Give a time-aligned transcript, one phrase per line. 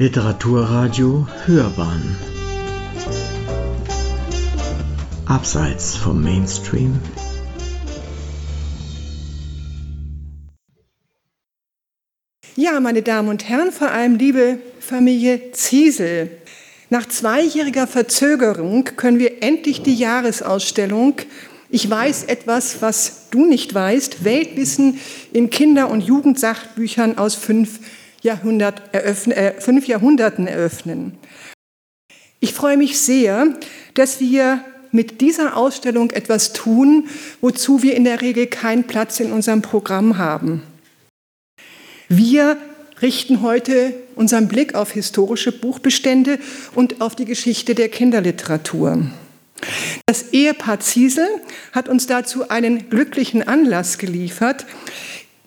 [0.00, 2.16] Literaturradio Hörbahn
[5.26, 7.00] Abseits vom Mainstream
[12.54, 16.30] Ja, meine Damen und Herren, vor allem liebe Familie Ziesel.
[16.90, 21.16] Nach zweijähriger Verzögerung können wir endlich die Jahresausstellung
[21.70, 25.00] Ich weiß etwas, was du nicht weißt, Weltwissen
[25.32, 27.80] in Kinder- und Jugendsachbüchern aus fünf,
[28.22, 31.18] Jahrhundert eröffnen, äh, fünf Jahrhunderten eröffnen.
[32.40, 33.54] Ich freue mich sehr,
[33.94, 37.08] dass wir mit dieser Ausstellung etwas tun,
[37.40, 40.62] wozu wir in der Regel keinen Platz in unserem Programm haben.
[42.08, 42.56] Wir
[43.02, 46.38] richten heute unseren Blick auf historische Buchbestände
[46.74, 49.02] und auf die Geschichte der Kinderliteratur.
[50.06, 51.28] Das Ehepaar Ziesel
[51.72, 54.66] hat uns dazu einen glücklichen Anlass geliefert,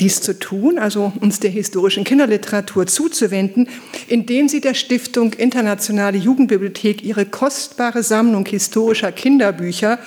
[0.01, 3.69] dies zu tun, also uns der historischen Kinderliteratur zuzuwenden,
[4.07, 9.99] indem sie der Stiftung Internationale Jugendbibliothek ihre kostbare Sammlung historischer Kinderbücher,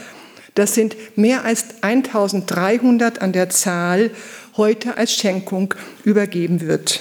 [0.54, 4.10] das sind mehr als 1300 an der Zahl,
[4.56, 7.00] heute als Schenkung übergeben wird.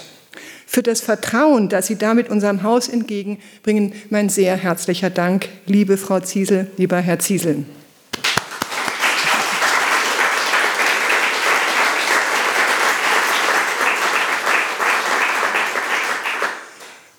[0.65, 6.19] Für das Vertrauen, das Sie damit unserem Haus entgegenbringen, mein sehr herzlicher Dank, liebe Frau
[6.19, 7.65] Ziesel, lieber Herr Ziesel.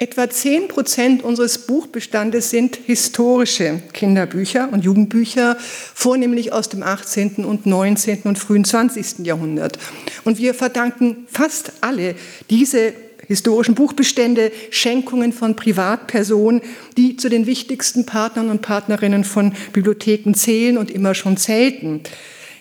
[0.00, 7.44] Etwa 10 Prozent unseres Buchbestandes sind historische Kinderbücher und Jugendbücher, vornehmlich aus dem 18.
[7.44, 8.22] und 19.
[8.24, 9.24] und frühen 20.
[9.24, 9.78] Jahrhundert.
[10.24, 12.16] Und wir verdanken fast alle
[12.50, 12.92] diese
[13.28, 16.60] historischen Buchbestände, Schenkungen von Privatpersonen,
[16.96, 22.00] die zu den wichtigsten Partnern und Partnerinnen von Bibliotheken zählen und immer schon zählten.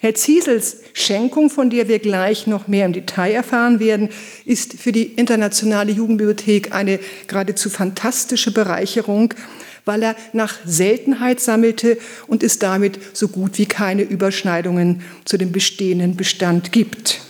[0.04, 4.10] Herr Ziesels Schenkung, von der wir gleich noch mehr im Detail erfahren werden,
[4.44, 9.34] ist für die Internationale Jugendbibliothek eine geradezu fantastische Bereicherung,
[9.86, 15.54] weil er nach Seltenheit sammelte und es damit so gut wie keine Überschneidungen zu dem
[15.54, 17.22] bestehenden Bestand gibt.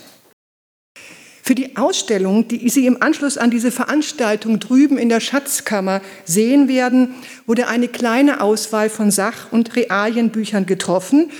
[1.46, 6.68] Für die Ausstellung, die Sie im Anschluss an diese Veranstaltung drüben in der Schatzkammer sehen
[6.68, 7.14] werden,
[7.46, 11.30] wurde eine kleine Auswahl von Sach- und Realienbüchern getroffen,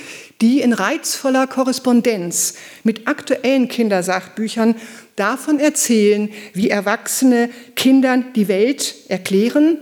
[0.45, 4.75] die in reizvoller Korrespondenz mit aktuellen Kindersachbüchern
[5.17, 9.79] davon erzählen, wie Erwachsene Kindern die Welt erklären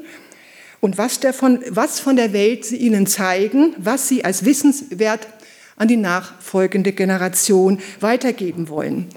[0.78, 5.26] und was, davon, was von der Welt sie ihnen zeigen, was sie als wissenswert
[5.74, 9.08] an die nachfolgende Generation weitergeben wollen.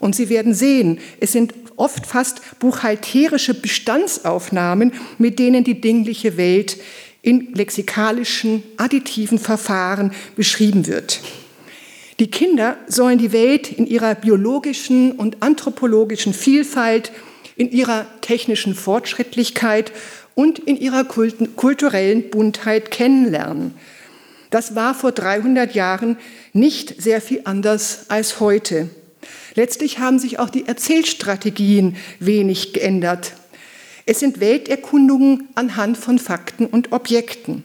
[0.00, 6.76] Und Sie werden sehen, es sind oft fast buchhalterische Bestandsaufnahmen, mit denen die dingliche Welt
[7.22, 11.20] in lexikalischen, additiven Verfahren beschrieben wird.
[12.18, 17.12] Die Kinder sollen die Welt in ihrer biologischen und anthropologischen Vielfalt,
[17.56, 19.92] in ihrer technischen Fortschrittlichkeit
[20.34, 23.74] und in ihrer kulturellen Buntheit kennenlernen.
[24.50, 26.18] Das war vor 300 Jahren
[26.52, 28.90] nicht sehr viel anders als heute.
[29.54, 33.32] Letztlich haben sich auch die Erzählstrategien wenig geändert.
[34.06, 37.64] Es sind Welterkundungen anhand von Fakten und Objekten.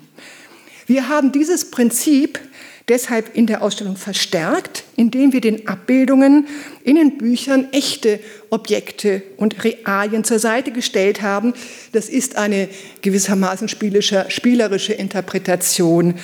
[0.88, 2.40] Wir haben dieses Prinzip
[2.88, 6.48] deshalb in der Ausstellung verstärkt, indem wir den Abbildungen
[6.84, 8.20] in den Büchern echte
[8.50, 11.54] Objekte und Realien zur Seite gestellt haben.
[11.94, 12.70] Das ist eine
[13.02, 16.16] gewissermaßen spielerische Interpretation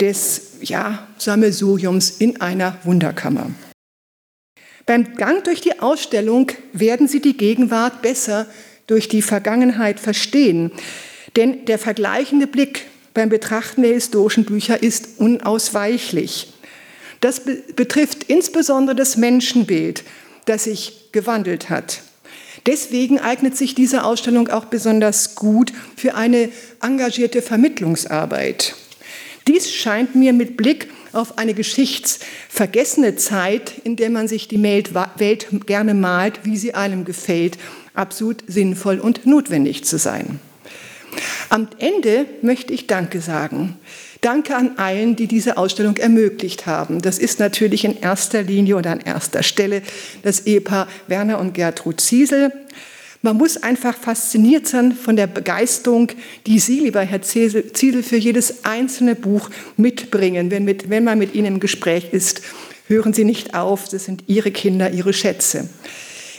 [0.00, 3.50] des ja, Sammelsuriums in einer Wunderkammer.
[4.86, 8.46] Beim Gang durch die Ausstellung werden Sie die Gegenwart besser
[8.90, 10.72] durch die Vergangenheit verstehen.
[11.36, 16.52] Denn der vergleichende Blick beim Betrachten der historischen Bücher ist unausweichlich.
[17.20, 17.40] Das
[17.76, 20.04] betrifft insbesondere das Menschenbild,
[20.46, 22.02] das sich gewandelt hat.
[22.66, 26.50] Deswegen eignet sich diese Ausstellung auch besonders gut für eine
[26.82, 28.74] engagierte Vermittlungsarbeit.
[29.46, 35.46] Dies scheint mir mit Blick auf eine geschichtsvergessene Zeit, in der man sich die Welt
[35.66, 37.58] gerne malt, wie sie einem gefällt,
[37.94, 40.40] absolut sinnvoll und notwendig zu sein.
[41.48, 43.76] Am Ende möchte ich Danke sagen.
[44.20, 47.00] Danke an allen, die diese Ausstellung ermöglicht haben.
[47.00, 49.82] Das ist natürlich in erster Linie und an erster Stelle
[50.22, 52.52] das Ehepaar Werner und Gertrud Ziesel.
[53.22, 56.08] Man muss einfach fasziniert sein von der Begeisterung,
[56.46, 60.50] die Sie, lieber Herr Ziesel, für jedes einzelne Buch mitbringen.
[60.50, 62.42] Wenn, mit, wenn man mit Ihnen im Gespräch ist,
[62.86, 65.68] hören Sie nicht auf, das sind Ihre Kinder, Ihre Schätze.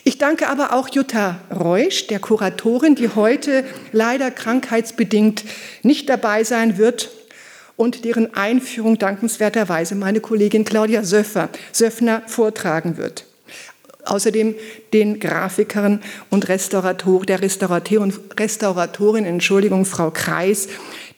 [0.04, 5.44] Ich danke aber auch Jutta Reusch, der Kuratorin, die heute leider krankheitsbedingt
[5.84, 7.12] nicht dabei sein wird
[7.76, 13.26] und deren Einführung dankenswerterweise meine Kollegin Claudia Söffer, Söffner vortragen wird.
[14.04, 14.56] Außerdem
[14.94, 16.02] den Grafikern
[16.32, 20.68] und Restaurator, der Restaurateur und Restauratorin, Entschuldigung, Frau Kreis,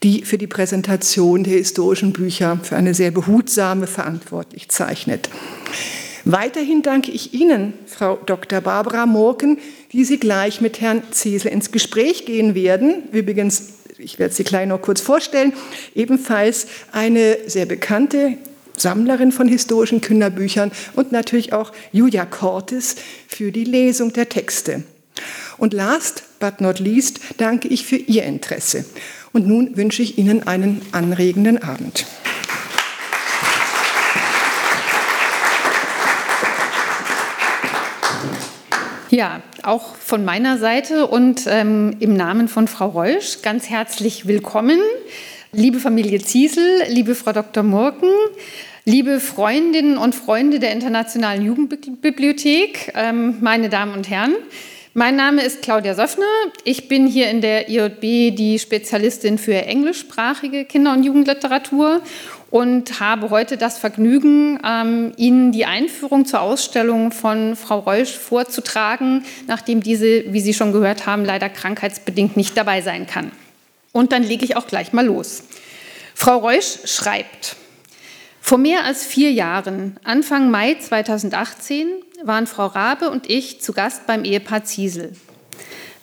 [0.03, 5.29] die für die Präsentation der historischen Bücher für eine sehr behutsame verantwortlich zeichnet.
[6.25, 8.61] Weiterhin danke ich Ihnen, Frau Dr.
[8.61, 9.57] Barbara Morken,
[9.91, 13.09] die Sie gleich mit Herrn Ziesel ins Gespräch gehen werden.
[13.11, 15.51] Übrigens, ich werde Sie gleich noch kurz vorstellen,
[15.95, 18.37] ebenfalls eine sehr bekannte
[18.77, 22.95] Sammlerin von historischen Kinderbüchern und natürlich auch Julia Cortes
[23.27, 24.83] für die Lesung der Texte.
[25.57, 28.85] Und last but not least danke ich für Ihr Interesse.
[29.33, 32.05] Und nun wünsche ich Ihnen einen anregenden Abend.
[39.13, 44.79] Ja, auch von meiner Seite und ähm, im Namen von Frau Reusch ganz herzlich willkommen.
[45.51, 47.61] Liebe Familie Ziesel, liebe Frau Dr.
[47.61, 48.09] Murken,
[48.85, 54.33] liebe Freundinnen und Freunde der Internationalen Jugendbibliothek, ähm, meine Damen und Herren.
[54.95, 56.25] Mein Name ist Claudia Söffner.
[56.63, 62.01] Ich bin hier in der IJB die Spezialistin für englischsprachige Kinder- und Jugendliteratur
[62.53, 69.25] und habe heute das Vergnügen, ähm, Ihnen die Einführung zur Ausstellung von Frau Reusch vorzutragen,
[69.47, 73.31] nachdem diese, wie Sie schon gehört haben, leider krankheitsbedingt nicht dabei sein kann.
[73.91, 75.45] Und dann lege ich auch gleich mal los.
[76.13, 77.55] Frau Reusch schreibt,
[78.39, 81.87] vor mehr als vier Jahren, Anfang Mai 2018,
[82.23, 85.13] waren Frau Rabe und ich zu Gast beim Ehepaar Ziesel.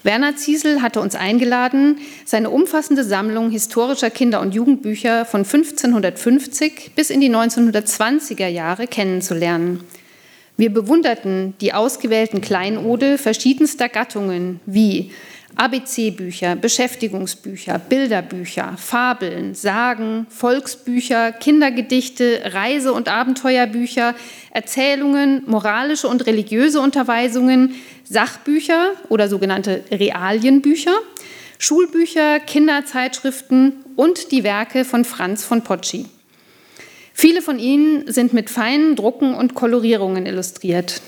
[0.02, 7.11] Werner Ziesel hatte uns eingeladen, seine umfassende Sammlung historischer Kinder- und Jugendbücher von 1550 bis
[7.11, 9.85] in die 1920er Jahre kennenzulernen.
[10.56, 15.11] Wir bewunderten die ausgewählten Kleinode verschiedenster Gattungen wie
[15.56, 24.14] ABC-Bücher, Beschäftigungsbücher, Bilderbücher, Fabeln, Sagen, Volksbücher, Kindergedichte, Reise- und Abenteuerbücher,
[24.52, 27.75] Erzählungen, moralische und religiöse Unterweisungen,
[28.05, 30.94] Sachbücher oder sogenannte Realienbücher,
[31.58, 36.06] Schulbücher, Kinderzeitschriften und die Werke von Franz von Potschi.
[37.12, 41.02] Viele von ihnen sind mit feinen Drucken und Kolorierungen illustriert.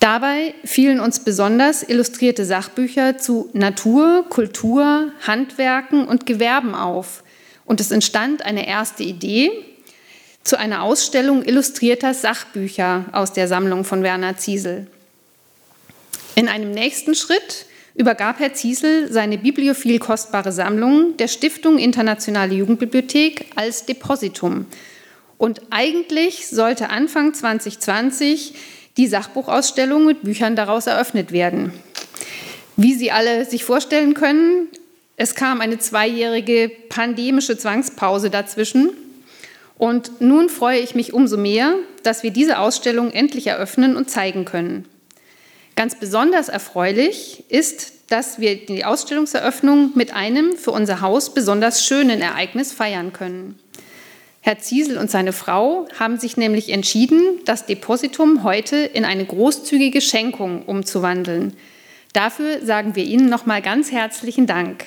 [0.00, 7.24] Dabei fielen uns besonders illustrierte Sachbücher zu Natur, Kultur, Handwerken und Gewerben auf.
[7.64, 9.50] Und es entstand eine erste Idee
[10.44, 14.86] zu einer Ausstellung illustrierter Sachbücher aus der Sammlung von Werner Ziesel.
[16.36, 17.66] In einem nächsten Schritt
[17.96, 24.66] übergab Herr Ziesel seine bibliophil kostbare Sammlung der Stiftung Internationale Jugendbibliothek als Depositum.
[25.36, 28.54] Und eigentlich sollte Anfang 2020
[28.98, 31.72] die Sachbuchausstellung mit Büchern daraus eröffnet werden.
[32.76, 34.68] Wie Sie alle sich vorstellen können,
[35.16, 38.90] es kam eine zweijährige pandemische Zwangspause dazwischen.
[39.78, 44.44] Und nun freue ich mich umso mehr, dass wir diese Ausstellung endlich eröffnen und zeigen
[44.44, 44.84] können.
[45.76, 52.20] Ganz besonders erfreulich ist, dass wir die Ausstellungseröffnung mit einem für unser Haus besonders schönen
[52.20, 53.58] Ereignis feiern können.
[54.48, 60.00] Herr Ziesel und seine Frau haben sich nämlich entschieden, das Depositum heute in eine großzügige
[60.00, 61.54] Schenkung umzuwandeln.
[62.14, 64.86] Dafür sagen wir Ihnen nochmal ganz herzlichen Dank.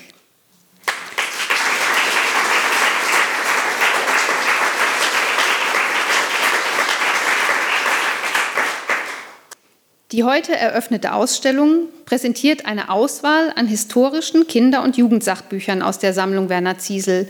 [10.12, 16.50] Die heute eröffnete Ausstellung präsentiert eine Auswahl an historischen Kinder- und Jugendsachbüchern aus der Sammlung
[16.50, 17.30] Werner Ziesel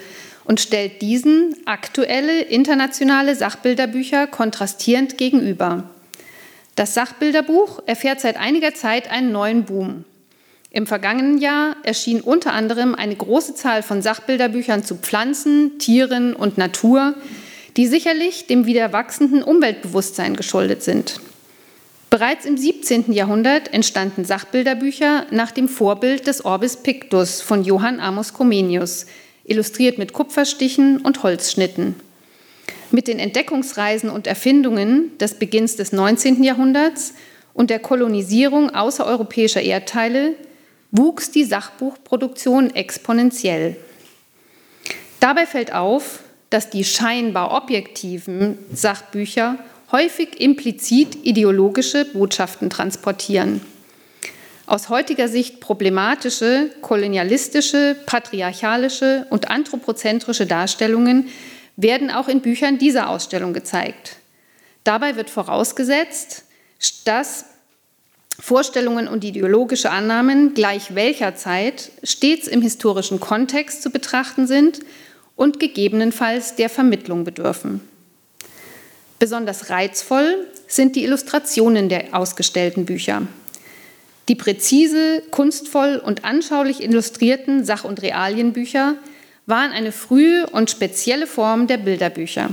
[0.52, 5.86] und stellt diesen aktuelle internationale Sachbilderbücher kontrastierend gegenüber.
[6.76, 10.04] Das Sachbilderbuch erfährt seit einiger Zeit einen neuen Boom.
[10.70, 16.58] Im vergangenen Jahr erschien unter anderem eine große Zahl von Sachbilderbüchern zu Pflanzen, Tieren und
[16.58, 17.14] Natur,
[17.78, 21.22] die sicherlich dem wieder wachsenden Umweltbewusstsein geschuldet sind.
[22.10, 23.14] Bereits im 17.
[23.14, 29.06] Jahrhundert entstanden Sachbilderbücher nach dem Vorbild des Orbis Pictus von Johann Amos Comenius,
[29.44, 31.96] illustriert mit Kupferstichen und Holzschnitten.
[32.92, 36.44] Mit den Entdeckungsreisen und Erfindungen des Beginns des 19.
[36.44, 37.14] Jahrhunderts
[37.54, 40.36] und der Kolonisierung außereuropäischer Erdteile
[40.92, 43.78] wuchs die Sachbuchproduktion exponentiell.
[45.20, 46.20] Dabei fällt auf,
[46.50, 49.58] dass die scheinbar objektiven Sachbücher
[49.92, 53.62] häufig implizit ideologische Botschaften transportieren
[54.72, 61.28] aus heutiger Sicht problematische, kolonialistische, patriarchalische und anthropozentrische Darstellungen
[61.76, 64.16] werden auch in Büchern dieser Ausstellung gezeigt.
[64.86, 66.46] Dabei wird vorausgesetzt,
[67.04, 67.44] dass
[68.40, 74.80] Vorstellungen und ideologische Annahmen gleich welcher Zeit stets im historischen Kontext zu betrachten sind
[75.36, 77.82] und gegebenenfalls der Vermittlung bedürfen.
[79.20, 83.24] Besonders reizvoll sind die Illustrationen der ausgestellten Bücher.
[84.32, 88.96] Die präzise, kunstvoll und anschaulich illustrierten Sach- und Realienbücher
[89.46, 92.50] waren eine frühe und spezielle Form der Bilderbücher.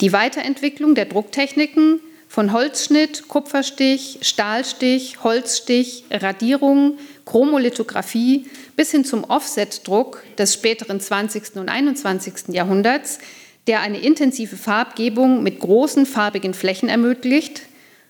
[0.00, 10.24] Die Weiterentwicklung der Drucktechniken von Holzschnitt, Kupferstich, Stahlstich, Holzstich, Radierung, Chromolithografie bis hin zum Offsetdruck
[10.38, 11.56] des späteren 20.
[11.56, 12.54] und 21.
[12.54, 13.18] Jahrhunderts,
[13.66, 17.60] der eine intensive Farbgebung mit großen farbigen Flächen ermöglicht,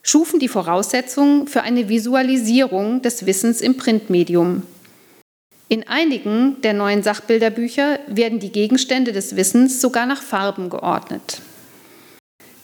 [0.08, 4.62] schufen die Voraussetzungen für eine Visualisierung des Wissens im Printmedium.
[5.68, 11.42] In einigen der neuen Sachbilderbücher werden die Gegenstände des Wissens sogar nach Farben geordnet.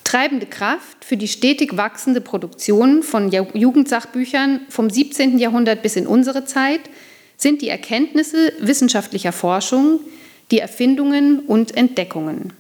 [0.04, 5.38] Treibende Kraft für die stetig wachsende Produktion von Jugendsachbüchern vom 17.
[5.38, 6.80] Jahrhundert bis in unsere Zeit
[7.36, 10.00] sind die Erkenntnisse wissenschaftlicher Forschung,
[10.50, 12.54] die Erfindungen und Entdeckungen.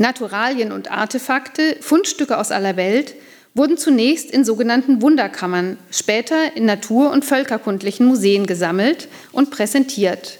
[0.00, 3.14] Naturalien und Artefakte, Fundstücke aus aller Welt
[3.54, 10.38] wurden zunächst in sogenannten Wunderkammern, später in natur- und völkerkundlichen Museen gesammelt und präsentiert.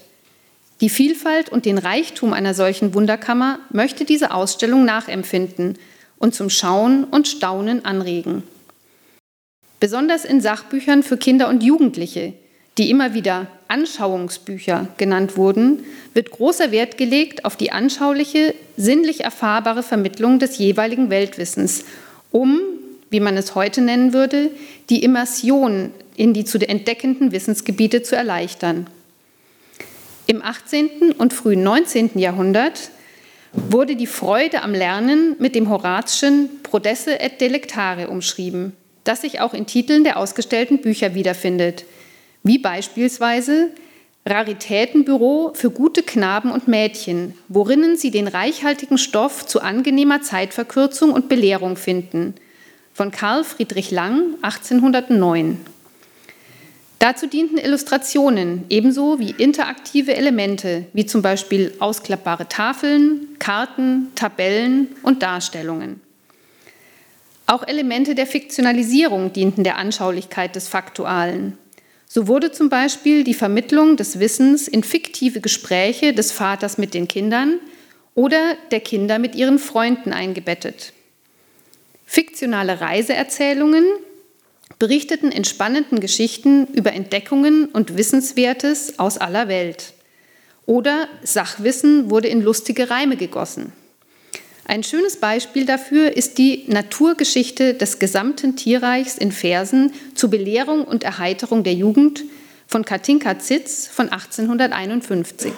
[0.81, 5.77] Die Vielfalt und den Reichtum einer solchen Wunderkammer möchte diese Ausstellung nachempfinden
[6.17, 8.45] und zum Schauen und Staunen anregen.
[9.79, 12.33] Besonders in Sachbüchern für Kinder und Jugendliche,
[12.79, 15.85] die immer wieder Anschauungsbücher genannt wurden,
[16.15, 21.85] wird großer Wert gelegt auf die anschauliche, sinnlich erfahrbare Vermittlung des jeweiligen Weltwissens,
[22.31, 22.61] um,
[23.11, 24.51] wie man es heute nennen würde,
[24.89, 28.87] die Immersion in die zu entdeckenden Wissensgebiete zu erleichtern.
[30.27, 31.13] Im 18.
[31.19, 32.13] und frühen 19.
[32.15, 32.91] Jahrhundert
[33.53, 39.55] wurde die Freude am Lernen mit dem Horatschen Prodesse et Delectare umschrieben, das sich auch
[39.55, 41.85] in Titeln der ausgestellten Bücher wiederfindet,
[42.43, 43.71] wie beispielsweise
[44.27, 51.29] Raritätenbüro für gute Knaben und Mädchen, worinnen sie den reichhaltigen Stoff zu angenehmer Zeitverkürzung und
[51.29, 52.35] Belehrung finden,
[52.93, 55.59] von Karl Friedrich Lang 1809.
[56.99, 65.23] Dazu dienten Illustrationen ebenso wie interaktive Elemente, wie zum Beispiel ausklappbare Tafeln, Karten, Tabellen und
[65.23, 66.03] Darstellungen.
[67.47, 71.57] Auch Elemente der Fiktionalisierung dienten der Anschaulichkeit des Faktualen.
[72.13, 77.07] So wurde zum Beispiel die Vermittlung des Wissens in fiktive Gespräche des Vaters mit den
[77.07, 77.61] Kindern
[78.17, 80.93] oder der Kinder mit ihren Freunden eingebettet.
[82.05, 83.85] Fiktionale Reiseerzählungen
[84.81, 89.93] berichteten in spannenden Geschichten über Entdeckungen und Wissenswertes aus aller Welt.
[90.67, 93.73] Oder Sachwissen wurde in lustige Reime gegossen.
[94.71, 101.03] Ein schönes Beispiel dafür ist die Naturgeschichte des gesamten Tierreichs in Versen zur Belehrung und
[101.03, 102.23] Erheiterung der Jugend
[102.69, 105.53] von Katinka Zitz von 1851.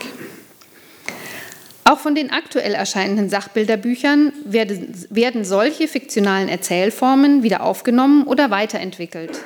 [1.85, 9.41] Auch von den aktuell erscheinenden Sachbilderbüchern werden, solche fiktionalen Erzählformen wieder aufgenommen oder weiterentwickelt.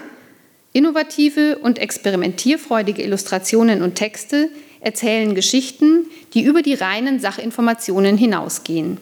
[0.75, 8.99] Innovative und experimentierfreudige Illustrationen und Texte erzählen Geschichten, die über die reinen Sachinformationen hinausgehen.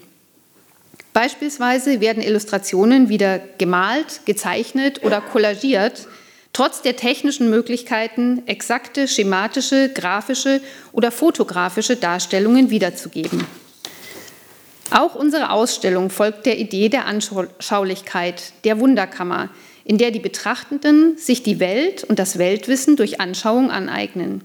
[1.14, 6.08] Beispielsweise werden Illustrationen wieder gemalt, gezeichnet oder kollagiert,
[6.52, 13.46] trotz der technischen Möglichkeiten, exakte schematische, grafische oder fotografische Darstellungen wiederzugeben.
[14.90, 19.50] Auch unsere Ausstellung folgt der Idee der Anschaulichkeit, der Wunderkammer,
[19.84, 24.42] in der die Betrachtenden sich die Welt und das Weltwissen durch Anschauung aneignen.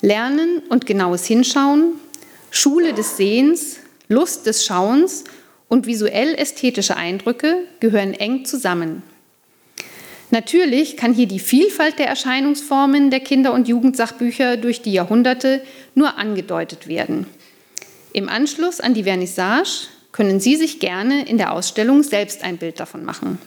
[0.00, 1.92] Lernen und genaues Hinschauen,
[2.50, 3.76] Schule des Sehens,
[4.08, 5.24] Lust des Schauens
[5.68, 9.02] und visuell-ästhetische Eindrücke gehören eng zusammen.
[10.30, 15.62] Natürlich kann hier die Vielfalt der Erscheinungsformen der Kinder- und Jugendsachbücher durch die Jahrhunderte
[15.94, 17.26] nur angedeutet werden.
[18.12, 22.80] Im Anschluss an die Vernissage können Sie sich gerne in der Ausstellung selbst ein Bild
[22.80, 23.38] davon machen.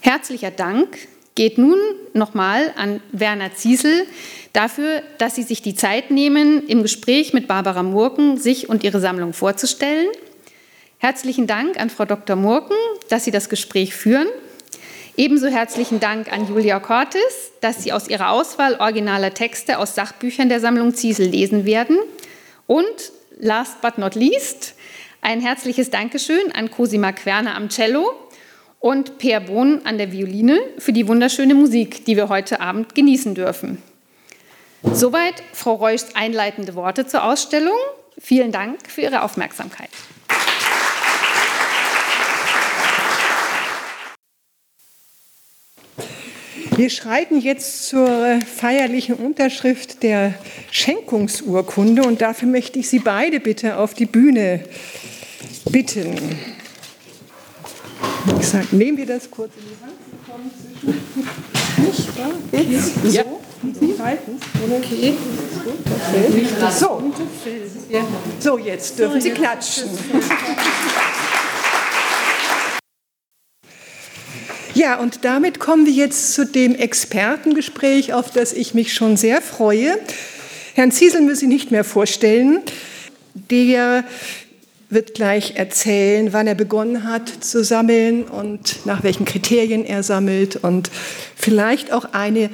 [0.00, 0.98] Herzlicher Dank
[1.34, 1.78] geht nun
[2.12, 4.06] nochmal an Werner Ziesel
[4.52, 9.00] dafür, dass Sie sich die Zeit nehmen, im Gespräch mit Barbara Murken sich und ihre
[9.00, 10.08] Sammlung vorzustellen.
[10.98, 12.36] Herzlichen Dank an Frau Dr.
[12.36, 12.76] Murken,
[13.08, 14.28] dass Sie das Gespräch führen.
[15.16, 20.48] Ebenso herzlichen Dank an Julia Cortes, dass Sie aus ihrer Auswahl originaler Texte aus Sachbüchern
[20.48, 21.98] der Sammlung Ziesel lesen werden.
[22.66, 24.74] Und last but not least,
[25.20, 28.12] ein herzliches Dankeschön an Cosima Querner am Cello
[28.80, 33.34] und Per Bohn an der Violine für die wunderschöne Musik, die wir heute Abend genießen
[33.34, 33.82] dürfen.
[34.82, 37.78] Soweit Frau Reuschs einleitende Worte zur Ausstellung.
[38.18, 39.88] Vielen Dank für Ihre Aufmerksamkeit.
[46.76, 50.34] Wir schreiten jetzt zur feierlichen Unterschrift der
[50.72, 54.60] Schenkungsurkunde und dafür möchte ich Sie beide bitte auf die Bühne
[55.70, 56.36] bitten.
[58.40, 59.94] Ich sage, nehmen wir das kurz in die Hand.
[60.10, 60.50] Sie kommen
[60.82, 61.86] zwischen.
[61.86, 62.32] Nicht wahr?
[62.50, 63.14] Geht's?
[63.14, 63.22] Ja.
[63.22, 63.40] So?
[63.80, 64.40] Sie halten
[64.76, 65.14] Okay.
[66.70, 67.12] So.
[68.40, 69.90] so, jetzt dürfen Sie klatschen.
[74.74, 79.40] Ja, und damit kommen wir jetzt zu dem Expertengespräch, auf das ich mich schon sehr
[79.40, 79.96] freue.
[80.74, 82.58] Herrn Ziesel müssen Sie nicht mehr vorstellen.
[83.34, 84.02] Der
[84.90, 90.56] wird gleich erzählen, wann er begonnen hat zu sammeln und nach welchen Kriterien er sammelt
[90.56, 90.90] und
[91.36, 92.50] vielleicht auch eine,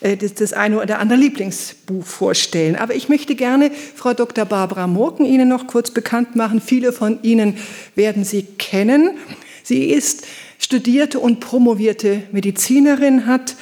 [0.00, 2.76] äh, das, das eine oder andere Lieblingsbuch vorstellen.
[2.76, 4.44] Aber ich möchte gerne Frau Dr.
[4.44, 6.60] Barbara Murken Ihnen noch kurz bekannt machen.
[6.60, 7.56] Viele von Ihnen
[7.96, 9.16] werden sie kennen.
[9.64, 10.24] Sie ist
[10.58, 13.56] studierte und promovierte Medizinerin, hat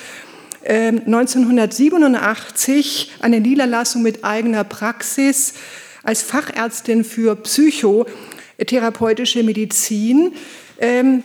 [0.68, 5.54] 1987 ähm, eine Niederlassung mit eigener Praxis
[6.02, 10.32] als Fachärztin für psychotherapeutische Medizin
[10.78, 11.22] ähm,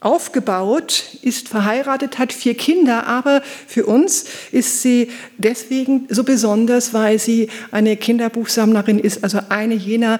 [0.00, 7.18] aufgebaut, ist verheiratet, hat vier Kinder, aber für uns ist sie deswegen so besonders, weil
[7.18, 10.18] sie eine Kinderbuchsammlerin ist, also eine jener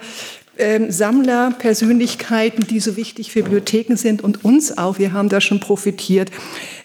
[0.61, 4.99] ähm, Sammlerpersönlichkeiten, die so wichtig für Bibliotheken sind und uns auch.
[4.99, 6.29] Wir haben da schon profitiert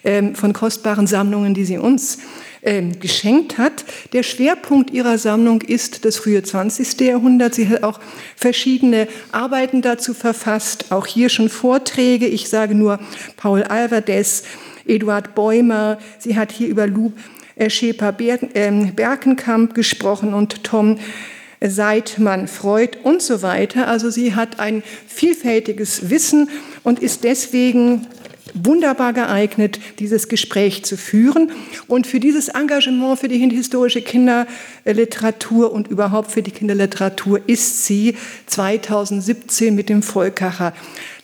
[0.03, 2.17] ähm, von kostbaren Sammlungen, die sie uns
[2.63, 3.85] ähm, geschenkt hat.
[4.13, 6.99] Der Schwerpunkt ihrer Sammlung ist das frühe 20.
[7.01, 7.55] Jahrhundert.
[7.55, 7.99] Sie hat auch
[8.35, 12.27] verschiedene Arbeiten dazu verfasst, auch hier schon Vorträge.
[12.27, 12.99] Ich sage nur
[13.37, 14.43] Paul Alvarez,
[14.85, 15.97] Eduard Bäumer.
[16.19, 17.13] Sie hat hier über Lou
[17.55, 20.99] äh, Schäper-Berkenkamp gesprochen und Tom
[21.61, 23.87] Seidmann, Freud und so weiter.
[23.87, 26.49] Also sie hat ein vielfältiges Wissen
[26.83, 28.07] und ist deswegen
[28.53, 31.51] wunderbar geeignet, dieses Gespräch zu führen.
[31.87, 38.15] Und für dieses Engagement für die historische Kinderliteratur und überhaupt für die Kinderliteratur ist sie
[38.47, 40.73] 2017 mit dem Volkacher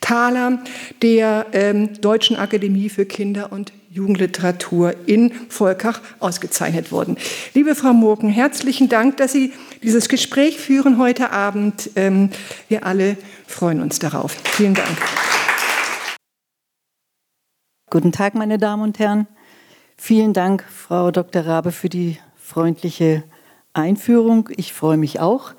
[0.02, 0.62] Thaler
[1.02, 7.16] der ähm, Deutschen Akademie für Kinder- und Jugendliteratur in Volkach ausgezeichnet worden.
[7.54, 9.54] Liebe Frau Murken, herzlichen Dank, dass Sie
[9.84, 11.92] dieses Gespräch führen heute Abend.
[11.96, 12.32] Ähm,
[12.70, 14.36] wir alle freuen uns darauf.
[14.46, 14.98] Vielen Dank.
[17.92, 19.28] Guten Tag, meine Damen und Herren.
[19.96, 21.46] Vielen Dank, Frau Dr.
[21.46, 23.24] Rabe, für die freundliche
[23.74, 24.50] Einführung.
[24.58, 25.54] Ich freue mich auch,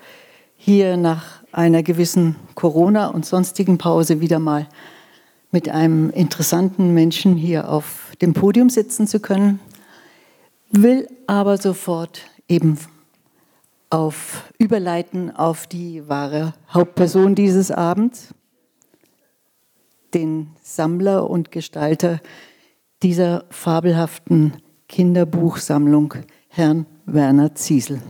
[0.57, 4.67] hier nach einer gewissen Corona- und sonstigen Pause wieder mal
[5.55, 9.59] mit einem interessanten Menschen hier auf dem Podium sitzen zu können,
[10.71, 12.77] will aber sofort eben
[13.89, 18.33] auf überleiten auf die wahre Hauptperson dieses Abends,
[20.13, 22.19] den Sammler und Gestalter
[23.03, 24.53] dieser fabelhaften
[24.87, 26.15] Kinderbuchsammlung,
[26.47, 28.01] Herrn Werner Ziesel.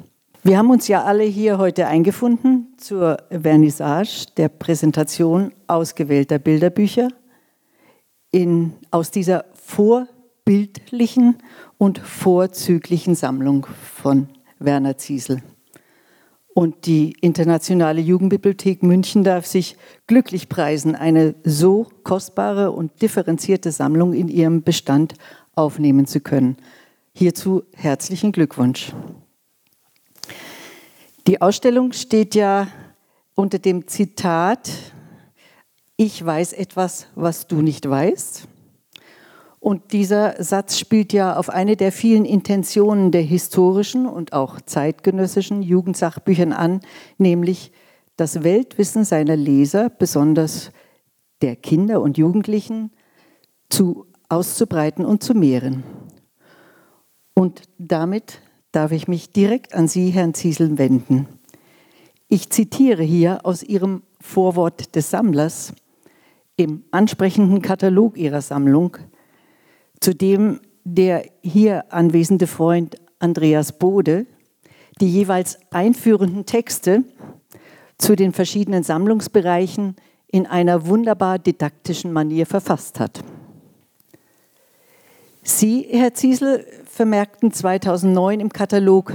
[0.43, 7.07] Wir haben uns ja alle hier heute eingefunden zur Vernissage der Präsentation ausgewählter Bilderbücher
[8.29, 11.37] in, aus dieser vorbildlichen
[11.77, 15.41] und vorzüglichen Sammlung von Werner Ziesel.
[16.53, 19.75] Und die Internationale Jugendbibliothek München darf sich
[20.07, 25.15] glücklich preisen, eine so kostbare und differenzierte Sammlung in ihrem Bestand
[25.55, 26.55] aufnehmen zu können.
[27.13, 28.93] Hierzu herzlichen Glückwunsch.
[31.27, 32.67] Die Ausstellung steht ja
[33.33, 34.69] unter dem Zitat
[35.97, 38.49] ich weiß etwas, was du nicht weißt.
[39.65, 45.63] Und dieser Satz spielt ja auf eine der vielen Intentionen der historischen und auch zeitgenössischen
[45.63, 46.81] Jugendsachbüchern an,
[47.17, 47.71] nämlich
[48.15, 50.69] das Weltwissen seiner Leser, besonders
[51.41, 52.91] der Kinder und Jugendlichen,
[53.67, 55.83] zu auszubreiten und zu mehren.
[57.33, 61.27] Und damit darf ich mich direkt an Sie, Herrn Ziesel, wenden.
[62.27, 65.73] Ich zitiere hier aus Ihrem Vorwort des Sammlers
[66.55, 68.97] im ansprechenden Katalog ihrer Sammlung,
[69.99, 74.27] zu dem der hier anwesende Freund Andreas Bode
[75.01, 77.03] die jeweils einführenden Texte
[77.97, 79.95] zu den verschiedenen Sammlungsbereichen
[80.27, 83.23] in einer wunderbar didaktischen Manier verfasst hat.
[85.43, 89.13] Sie, Herr Ziesel, vermerkten 2009 im Katalog,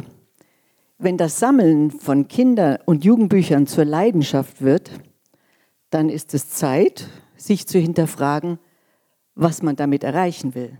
[0.99, 4.90] wenn das Sammeln von Kinder- und Jugendbüchern zur Leidenschaft wird,
[5.88, 8.59] dann ist es Zeit, sich zu hinterfragen,
[9.40, 10.79] was man damit erreichen will.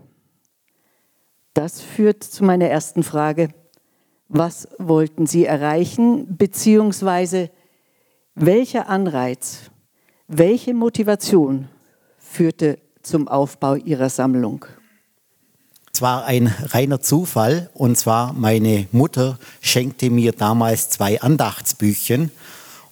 [1.53, 3.49] Das führt zu meiner ersten Frage.
[4.29, 7.49] Was wollten Sie erreichen, beziehungsweise
[8.35, 9.71] welcher Anreiz,
[10.27, 11.67] welche Motivation
[12.17, 14.65] führte zum Aufbau Ihrer Sammlung?
[15.91, 22.31] Es war ein reiner Zufall und zwar meine Mutter schenkte mir damals zwei Andachtsbüchchen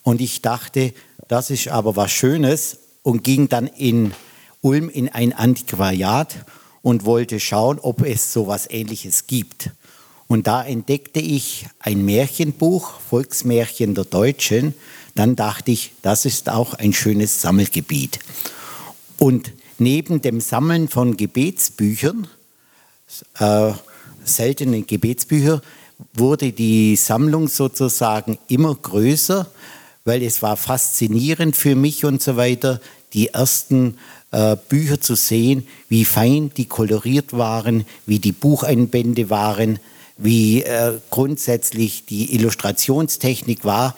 [0.01, 0.93] und ich dachte,
[1.27, 4.13] das ist aber was Schönes und ging dann in
[4.61, 6.45] Ulm in ein Antiquariat
[6.81, 9.71] und wollte schauen, ob es so etwas Ähnliches gibt.
[10.27, 14.75] Und da entdeckte ich ein Märchenbuch, Volksmärchen der Deutschen.
[15.15, 18.19] Dann dachte ich, das ist auch ein schönes Sammelgebiet.
[19.17, 22.27] Und neben dem Sammeln von Gebetsbüchern,
[23.39, 23.71] äh,
[24.23, 25.61] seltenen Gebetsbücher,
[26.13, 29.51] wurde die Sammlung sozusagen immer größer,
[30.05, 32.79] weil es war faszinierend für mich und so weiter,
[33.13, 33.97] die ersten
[34.31, 39.79] äh, Bücher zu sehen, wie fein die koloriert waren, wie die Bucheinbände waren,
[40.17, 43.95] wie äh, grundsätzlich die Illustrationstechnik war.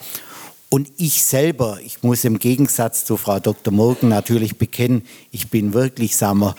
[0.70, 3.74] Und ich selber, ich muss im Gegensatz zu Frau Dr.
[3.74, 6.54] Morgen natürlich bekennen, ich bin wirklich, sagen wir,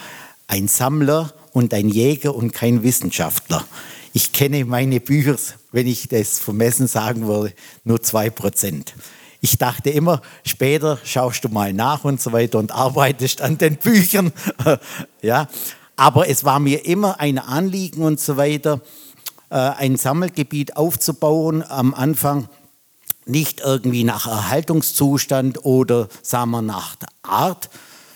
[0.46, 3.66] ein Sammler und ein Jäger und kein Wissenschaftler.
[4.12, 5.36] Ich kenne meine Bücher,
[5.72, 8.94] wenn ich das vermessen sagen würde, nur zwei Prozent.
[9.44, 13.76] Ich dachte immer, später schaust du mal nach und so weiter und arbeitest an den
[13.76, 14.32] Büchern.
[15.20, 15.48] ja,
[15.96, 18.80] aber es war mir immer ein Anliegen und so weiter,
[19.50, 22.48] äh, ein Sammelgebiet aufzubauen am Anfang
[23.26, 27.68] nicht irgendwie nach Erhaltungszustand oder sagen wir nach Art,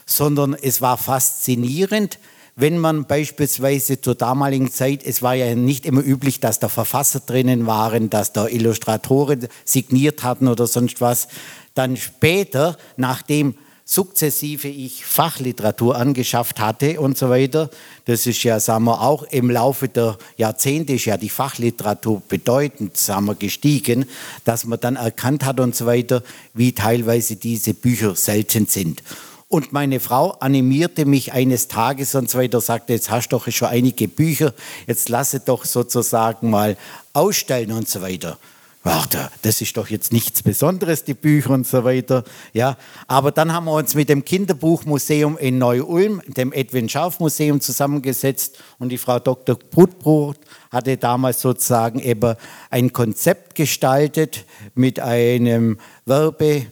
[0.06, 2.18] sondern es war faszinierend,
[2.60, 7.20] wenn man beispielsweise zur damaligen Zeit, es war ja nicht immer üblich, dass da Verfasser
[7.20, 11.28] drinnen waren, dass da Illustratoren signiert hatten oder sonst was,
[11.76, 17.70] dann später, nachdem sukzessive ich Fachliteratur angeschafft hatte und so weiter.
[18.06, 22.96] Das ist ja, sagen wir, auch im Laufe der Jahrzehnte ist ja die Fachliteratur bedeutend,
[22.96, 24.04] sagen wir, gestiegen,
[24.44, 29.04] dass man dann erkannt hat und so weiter, wie teilweise diese Bücher selten sind.
[29.50, 33.50] Und meine Frau animierte mich eines Tages und so weiter, sagte, jetzt hast du doch
[33.50, 34.52] schon einige Bücher,
[34.86, 36.76] jetzt lasse doch sozusagen mal
[37.14, 38.36] ausstellen und so weiter.
[38.84, 39.06] Ach,
[39.42, 42.24] das ist doch jetzt nichts Besonderes, die Bücher und so weiter.
[42.52, 47.60] Ja, aber dann haben wir uns mit dem Kinderbuchmuseum in Neu-Ulm, dem Edwin Scharf Museum
[47.60, 49.56] zusammengesetzt und die Frau Dr.
[49.56, 50.38] Brutbrot
[50.70, 52.36] hatte damals sozusagen eben
[52.70, 56.66] ein Konzept gestaltet mit einem Werbe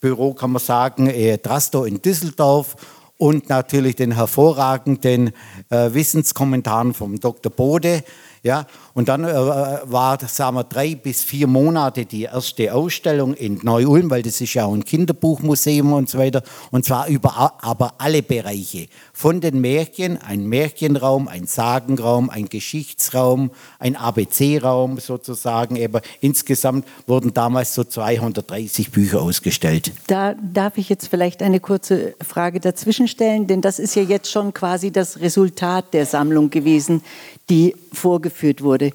[0.00, 2.76] Büro, kann man sagen, äh, Drasto in Düsseldorf
[3.18, 5.32] und natürlich den hervorragenden
[5.70, 7.50] äh, Wissenskommentaren vom Dr.
[7.50, 8.04] Bode.
[8.46, 13.58] Ja, und dann äh, war, sagen wir, drei bis vier Monate die erste Ausstellung in
[13.60, 16.44] Neu-Ulm, weil das ist ja auch ein Kinderbuchmuseum und so weiter.
[16.70, 18.86] Und zwar über aber alle Bereiche.
[19.12, 25.82] Von den Märchen, ein Märchenraum, ein Sagenraum, ein Geschichtsraum, ein ABC-Raum sozusagen.
[25.84, 29.90] Aber insgesamt wurden damals so 230 Bücher ausgestellt.
[30.06, 34.30] Da darf ich jetzt vielleicht eine kurze Frage dazwischen stellen, denn das ist ja jetzt
[34.30, 37.02] schon quasi das Resultat der Sammlung gewesen,
[37.50, 38.92] die vorgeführt wurde wurde.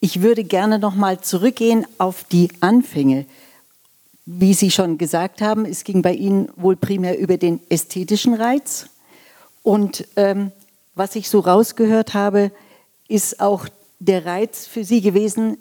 [0.00, 3.26] Ich würde gerne noch mal zurückgehen auf die Anfänge.
[4.26, 8.86] Wie Sie schon gesagt haben, es ging bei Ihnen wohl primär über den ästhetischen Reiz.
[9.62, 10.52] Und ähm,
[10.94, 12.50] was ich so rausgehört habe,
[13.08, 13.66] ist auch
[13.98, 15.58] der Reiz für Sie gewesen,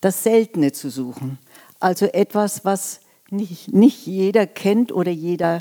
[0.00, 1.38] das Seltene zu suchen.
[1.80, 5.58] Also etwas, was nicht, nicht jeder kennt oder jeder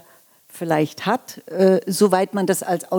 [0.48, 2.92] vielleicht hat, äh, soweit man das als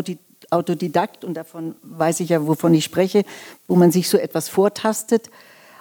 [0.52, 3.24] Autodidakt, und davon weiß ich ja, wovon ich spreche,
[3.66, 5.30] wo man sich so etwas vortastet.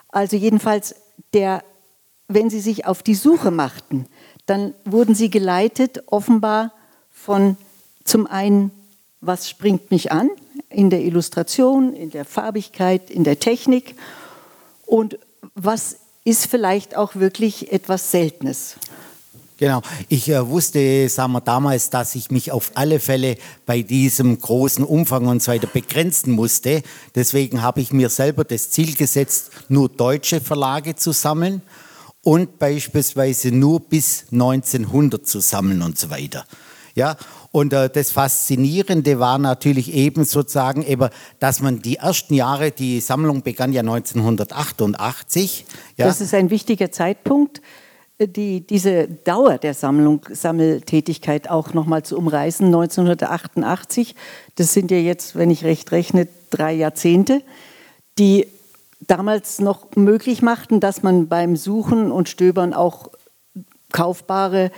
[0.09, 0.95] Also jedenfalls,
[1.33, 1.63] der,
[2.27, 4.07] wenn Sie sich auf die Suche machten,
[4.45, 6.73] dann wurden Sie geleitet offenbar
[7.09, 7.57] von
[8.03, 8.71] zum einen,
[9.19, 10.29] was springt mich an
[10.69, 13.95] in der Illustration, in der Farbigkeit, in der Technik
[14.85, 15.19] und
[15.53, 18.77] was ist vielleicht auch wirklich etwas Seltenes.
[19.61, 19.83] Genau.
[20.09, 24.83] Ich äh, wusste, sagen wir damals, dass ich mich auf alle Fälle bei diesem großen
[24.83, 26.81] Umfang und so weiter begrenzen musste.
[27.13, 31.61] Deswegen habe ich mir selber das Ziel gesetzt, nur deutsche Verlage zu sammeln
[32.23, 36.43] und beispielsweise nur bis 1900 zu sammeln und so weiter.
[36.95, 37.15] Ja,
[37.51, 42.99] und äh, das Faszinierende war natürlich eben sozusagen, eben, dass man die ersten Jahre, die
[42.99, 45.65] Sammlung begann ja 1988.
[45.97, 46.07] Ja.
[46.07, 47.61] Das ist ein wichtiger Zeitpunkt
[48.27, 52.65] die, diese Dauer der Sammlung, Sammeltätigkeit auch nochmal zu umreißen.
[52.65, 54.15] 1988,
[54.55, 57.41] das sind ja jetzt, wenn ich recht rechne, drei Jahrzehnte,
[58.17, 58.47] die
[59.01, 63.09] damals noch möglich machten, dass man beim Suchen und Stöbern auch
[63.91, 64.71] kaufbare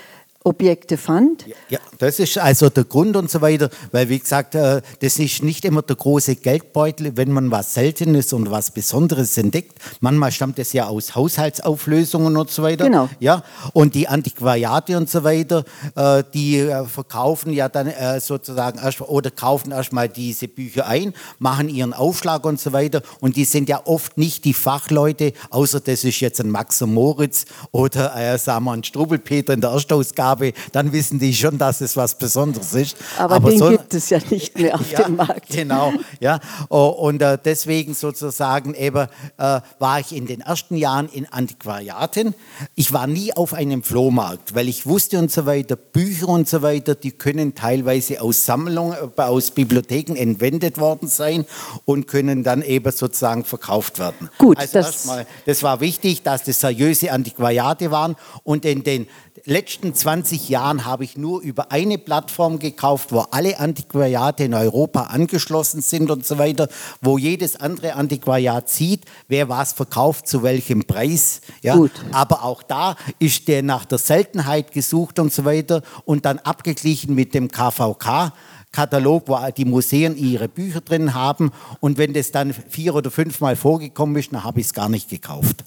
[0.46, 1.46] Objekte fand.
[1.70, 5.42] Ja, das ist also der Grund und so weiter, weil wie gesagt, äh, das ist
[5.42, 9.80] nicht immer der große Geldbeutel, wenn man was Seltenes und was Besonderes entdeckt.
[10.02, 12.86] Manchmal stammt es ja aus Haushaltsauflösungen und so weiter.
[12.86, 13.08] Genau.
[13.22, 15.64] Ja, und die Antiquariate und so weiter,
[15.96, 21.70] äh, die äh, verkaufen ja dann sozusagen erst oder kaufen erstmal diese Bücher ein, machen
[21.70, 23.02] ihren Aufschlag und so weiter.
[23.22, 26.94] Und die sind ja oft nicht die Fachleute, außer das ist jetzt ein Max und
[26.94, 31.58] Moritz oder äh, sagen wir ein Strubelpeter in der Erstausgabe habe, dann wissen die schon,
[31.58, 32.98] dass es was Besonderes ist.
[33.18, 35.50] Aber, Aber den so, gibt es ja nicht mehr auf ja, dem Markt.
[35.50, 36.40] Genau, ja.
[36.70, 42.34] Und äh, deswegen sozusagen eben äh, war ich in den ersten Jahren in Antiquariaten.
[42.76, 46.62] Ich war nie auf einem Flohmarkt, weil ich wusste und so weiter, Bücher und so
[46.62, 51.46] weiter, die können teilweise aus Sammlungen, äh, aus Bibliotheken entwendet worden sein
[51.86, 54.30] und können dann eben sozusagen verkauft werden.
[54.38, 59.08] Gut, also das, erstmal, das war wichtig, dass das seriöse Antiquariate waren und in den
[59.46, 65.04] letzten 20 Jahren habe ich nur über eine Plattform gekauft, wo alle Antiquariate in Europa
[65.04, 66.70] angeschlossen sind und so weiter,
[67.02, 71.42] wo jedes andere Antiquariat sieht, wer was verkauft, zu welchem Preis.
[71.62, 71.76] Ja.
[71.76, 71.92] Gut.
[72.12, 77.14] Aber auch da ist der nach der Seltenheit gesucht und so weiter und dann abgeglichen
[77.16, 78.34] mit dem KVK.
[78.72, 81.52] Katalog, wo die Museen ihre Bücher drin haben.
[81.80, 85.10] Und wenn das dann vier oder fünfmal vorgekommen ist, dann habe ich es gar nicht
[85.10, 85.64] gekauft.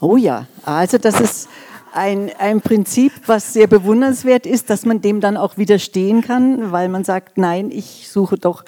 [0.00, 1.48] Oh ja, also das ist
[1.96, 6.88] ein, ein Prinzip, was sehr bewundernswert ist, dass man dem dann auch widerstehen kann, weil
[6.88, 8.64] man sagt, nein, ich suche doch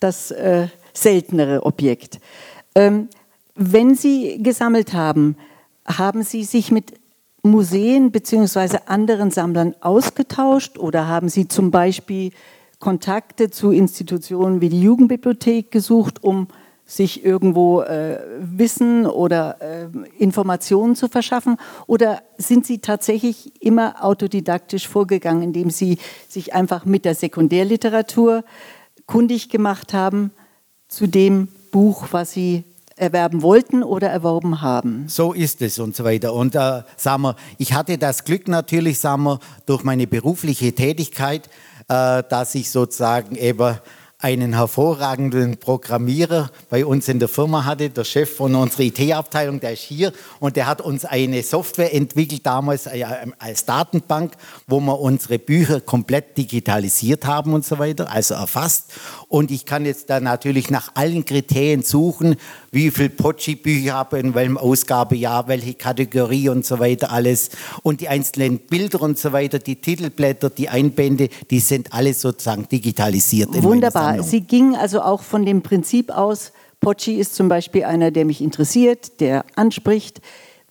[0.00, 2.20] das äh, seltenere Objekt.
[2.74, 3.08] Ähm,
[3.54, 5.36] wenn Sie gesammelt haben,
[5.86, 6.94] haben Sie sich mit
[7.42, 8.78] Museen bzw.
[8.86, 12.30] anderen Sammlern ausgetauscht oder haben Sie zum Beispiel
[12.78, 16.48] Kontakte zu Institutionen wie die Jugendbibliothek gesucht, um
[16.92, 21.56] sich irgendwo äh, Wissen oder äh, Informationen zu verschaffen?
[21.86, 25.96] Oder sind Sie tatsächlich immer autodidaktisch vorgegangen, indem Sie
[26.28, 28.44] sich einfach mit der Sekundärliteratur
[29.06, 30.32] kundig gemacht haben
[30.86, 35.08] zu dem Buch, was Sie erwerben wollten oder erworben haben.
[35.08, 36.34] So ist es und so weiter.
[36.34, 41.48] Und äh, sagen wir, ich hatte das Glück natürlich, sagen wir, durch meine berufliche Tätigkeit,
[41.88, 43.78] äh, dass ich sozusagen eben
[44.22, 49.72] einen hervorragenden Programmierer bei uns in der Firma hatte, der Chef von unserer IT-Abteilung, der
[49.72, 53.04] ist hier und der hat uns eine Software entwickelt, damals äh,
[53.40, 54.34] als Datenbank,
[54.68, 58.92] wo wir unsere Bücher komplett digitalisiert haben und so weiter, also erfasst.
[59.26, 62.36] Und ich kann jetzt da natürlich nach allen Kriterien suchen,
[62.70, 67.50] wie viel Pochi-Bücher habe in welchem Ausgabejahr, welche Kategorie und so weiter alles.
[67.82, 72.68] Und die einzelnen Bilder und so weiter, die Titelblätter, die Einbände, die sind alle sozusagen
[72.68, 73.50] digitalisiert.
[73.62, 74.11] Wunderbar.
[74.20, 78.40] Sie ging also auch von dem Prinzip aus, Pochi ist zum Beispiel einer, der mich
[78.40, 80.20] interessiert, der anspricht.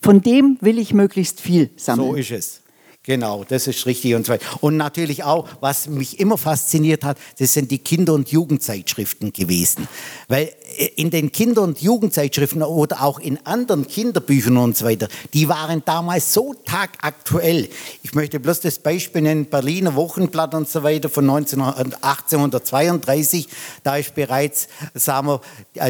[0.02, 2.10] Von dem will ich möglichst viel sammeln.
[2.10, 2.62] So ist es.
[3.04, 4.46] Genau, das ist richtig und weiter.
[4.62, 9.88] Und natürlich auch, was mich immer fasziniert hat, das sind die Kinder- und Jugendzeitschriften gewesen.
[10.28, 10.54] Weil
[10.96, 15.84] in den Kinder- und Jugendzeitschriften oder auch in anderen Kinderbüchern und so weiter, die waren
[15.86, 17.70] damals so tagaktuell.
[18.04, 23.48] Ich möchte bloß das Beispiel nennen, Berliner Wochenblatt und so weiter von 1832.
[23.84, 25.42] Da ist bereits, sagen wir,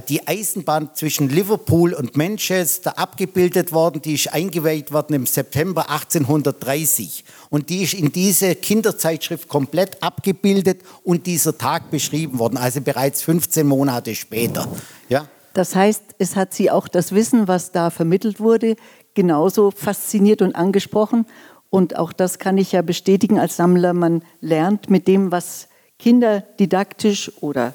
[0.01, 4.01] die Eisenbahn zwischen Liverpool und Manchester abgebildet worden.
[4.01, 7.23] Die ist eingeweiht worden im September 1830.
[7.51, 13.21] Und die ist in diese Kinderzeitschrift komplett abgebildet und dieser Tag beschrieben worden, also bereits
[13.23, 14.69] 15 Monate später.
[15.09, 15.27] Ja?
[15.53, 18.77] Das heißt, es hat Sie auch das Wissen, was da vermittelt wurde,
[19.15, 21.25] genauso fasziniert und angesprochen.
[21.69, 23.91] Und auch das kann ich ja bestätigen als Sammler.
[23.91, 25.67] Man lernt mit dem, was
[25.99, 27.73] Kinder didaktisch oder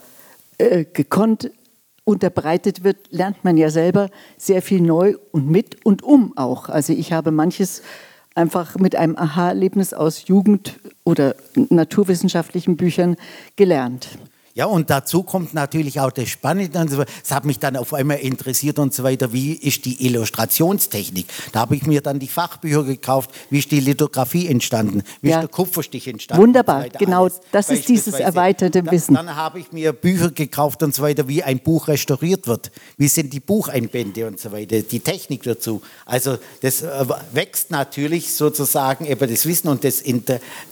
[0.57, 1.51] äh, gekonnt
[2.05, 4.09] unterbreitet wird, lernt man ja selber
[4.39, 6.71] sehr viel neu und mit und um auch.
[6.71, 7.83] Also ich habe manches
[8.37, 13.17] einfach mit einem Aha-Erlebnis aus Jugend- oder naturwissenschaftlichen Büchern
[13.57, 14.19] gelernt.
[14.57, 17.05] Ja, und dazu kommt natürlich auch das Spannende.
[17.23, 21.27] Es hat mich dann auf einmal interessiert und so weiter, wie ist die Illustrationstechnik?
[21.53, 25.41] Da habe ich mir dann die Fachbücher gekauft, wie ist die Lithografie entstanden, wie ja.
[25.41, 26.43] ist der Kupferstich entstanden.
[26.43, 27.41] Wunderbar, so genau, alles.
[27.53, 29.15] das ist dieses erweiterte Wissen.
[29.15, 32.71] Dann, dann habe ich mir Bücher gekauft und so weiter, wie ein Buch restauriert wird,
[32.97, 35.83] wie sind die Bucheinbände und so weiter, die Technik dazu.
[36.07, 40.01] Also das äh, wächst natürlich sozusagen eben das Wissen und das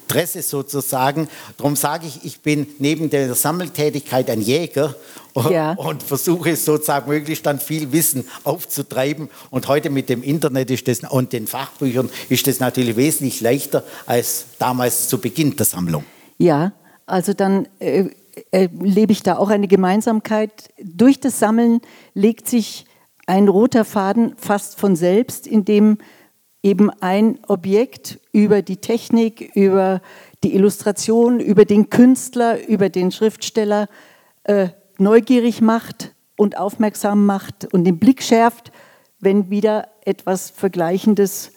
[0.04, 1.28] Interesse sozusagen.
[1.56, 4.94] Darum sage ich, ich bin neben der Sammel Tätigkeit ein Jäger
[5.32, 5.72] und, ja.
[5.72, 9.28] und versuche sozusagen möglichst dann viel Wissen aufzutreiben.
[9.50, 13.82] Und heute mit dem Internet ist das, und den Fachbüchern ist das natürlich wesentlich leichter
[14.06, 16.04] als damals zu Beginn der Sammlung.
[16.38, 16.72] Ja,
[17.06, 18.10] also dann äh,
[18.50, 20.70] erlebe ich da auch eine Gemeinsamkeit.
[20.82, 21.80] Durch das Sammeln
[22.14, 22.84] legt sich
[23.26, 25.98] ein roter Faden fast von selbst, indem
[26.64, 30.00] eben ein Objekt über die Technik, über
[30.42, 33.88] die Illustration über den Künstler, über den Schriftsteller
[34.44, 38.72] äh, neugierig macht und aufmerksam macht und den Blick schärft,
[39.20, 41.52] wenn wieder etwas Vergleichendes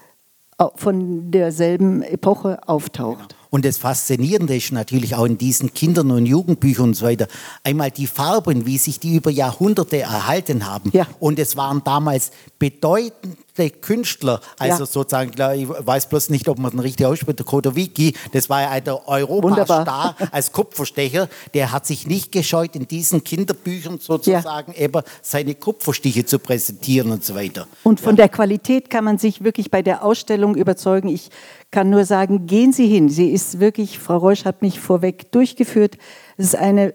[0.75, 3.36] von derselben Epoche auftaucht.
[3.49, 7.27] Und das Faszinierende ist natürlich auch in diesen Kindern- und Jugendbüchern und so weiter,
[7.63, 10.91] einmal die Farben, wie sich die über Jahrhunderte erhalten haben.
[10.93, 11.07] Ja.
[11.19, 14.85] Und es waren damals bedeutend erste Künstler, also Ja.
[14.85, 18.71] sozusagen, ich weiß bloß nicht, ob man den richtig ausspricht, der Kodowicki, das war ja
[18.77, 19.07] Wunderbar.
[19.07, 26.25] Europastar als Kupferstecher, der hat sich nicht gescheut, in diesen Kinderbüchern sozusagen eben seine Kupferstiche
[26.25, 27.67] zu präsentieren und so weiter.
[27.83, 31.09] Und von der Qualität kann man sich wirklich bei der Ausstellung überzeugen.
[31.09, 31.29] Ich
[31.71, 33.09] kann nur sagen, gehen Sie hin.
[33.09, 35.97] Sie ist wirklich, Frau Reusch hat mich vorweg durchgeführt.
[36.37, 36.93] Es ist eine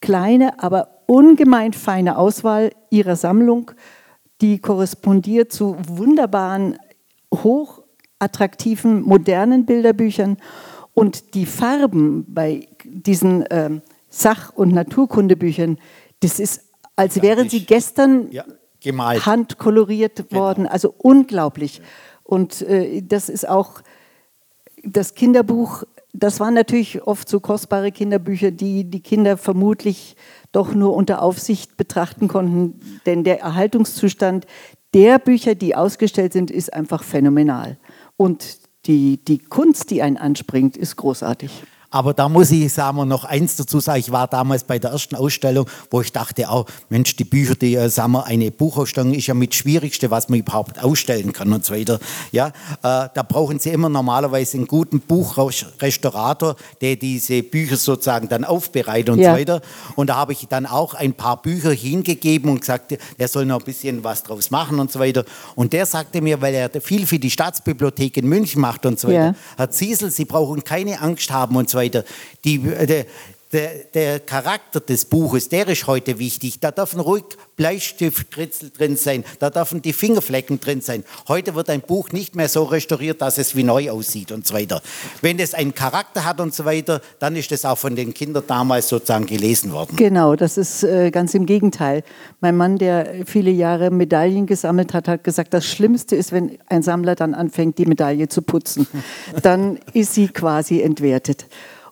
[0.00, 3.70] kleine, aber ungemein feine Auswahl Ihrer Sammlung,
[4.40, 6.78] die korrespondiert zu wunderbaren,
[7.34, 10.36] hochattraktiven, modernen Bilderbüchern.
[10.94, 15.78] Und die Farben bei diesen ähm, Sach- und Naturkundebüchern,
[16.20, 16.64] das ist,
[16.96, 18.44] als wären sie gestern Ja,
[18.80, 19.24] gemalt.
[19.24, 20.66] handkoloriert worden.
[20.66, 21.80] Also unglaublich.
[22.24, 23.80] Und äh, das ist auch
[24.84, 25.84] das Kinderbuch.
[26.12, 30.16] Das waren natürlich oft so kostbare Kinderbücher, die die Kinder vermutlich
[30.52, 32.80] doch nur unter Aufsicht betrachten konnten.
[33.06, 34.46] Denn der Erhaltungszustand
[34.92, 37.78] der Bücher, die ausgestellt sind, ist einfach phänomenal.
[38.16, 41.62] Und die, die Kunst, die einen anspringt, ist großartig.
[41.90, 43.98] Aber da muss ich sagen, wir noch eins dazu sagen.
[44.00, 47.74] Ich war damals bei der ersten Ausstellung, wo ich dachte, oh, Mensch, die Bücher, die
[47.74, 51.64] äh, sagen wir, eine Buchausstellung ist ja mit Schwierigste, was man überhaupt ausstellen kann und
[51.64, 51.98] so weiter.
[52.30, 58.44] Ja, äh, da brauchen Sie immer normalerweise einen guten Buchrestaurator, der diese Bücher sozusagen dann
[58.44, 59.32] aufbereitet und Ja.
[59.32, 59.60] so weiter.
[59.96, 63.58] Und da habe ich dann auch ein paar Bücher hingegeben und gesagt, der soll noch
[63.60, 65.24] ein bisschen was draus machen und so weiter.
[65.54, 69.08] Und der sagte mir, weil er viel für die Staatsbibliothek in München macht und so
[69.08, 69.34] weiter, Ja.
[69.56, 72.04] Herr Ziesel, Sie brauchen keine Angst haben und so weiter.
[72.44, 73.06] Die, der,
[73.52, 76.60] der, der Charakter des Buches, der ist heute wichtig.
[76.60, 77.24] Da dürfen ruhig
[77.56, 81.04] Bleistiftkritzel drin sein, da dürfen die Fingerflecken drin sein.
[81.28, 84.54] Heute wird ein Buch nicht mehr so restauriert, dass es wie neu aussieht und so
[84.54, 84.80] weiter.
[85.20, 88.44] Wenn es einen Charakter hat und so weiter, dann ist es auch von den Kindern
[88.46, 89.96] damals sozusagen gelesen worden.
[89.96, 92.04] Genau, das ist äh, ganz im Gegenteil.
[92.40, 96.82] Mein Mann, der viele Jahre Medaillen gesammelt hat, hat gesagt, das Schlimmste ist, wenn ein
[96.82, 98.86] Sammler dann anfängt, die Medaille zu putzen.
[99.42, 101.46] Dann ist sie quasi entwertet.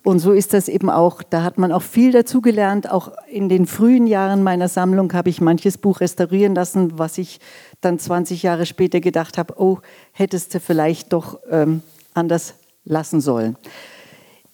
[0.09, 1.23] Und so ist das eben auch.
[1.23, 2.91] Da hat man auch viel dazugelernt.
[2.91, 7.41] Auch in den frühen Jahren meiner Sammlung habe ich manches Buch restaurieren lassen, was ich
[7.83, 9.81] dann 20 Jahre später gedacht habe, oh,
[10.13, 11.83] hättest du vielleicht doch ähm,
[12.15, 12.55] anders
[12.87, 13.59] lassen sollen.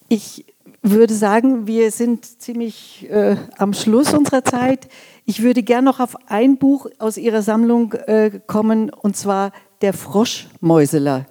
[0.08, 0.44] Ich
[0.82, 4.88] würde sagen, wir sind ziemlich äh, am Schluss unserer Zeit.
[5.24, 9.92] Ich würde gern noch auf ein Buch aus Ihrer Sammlung äh, kommen, und zwar Der
[9.92, 11.26] Froschmäuseler.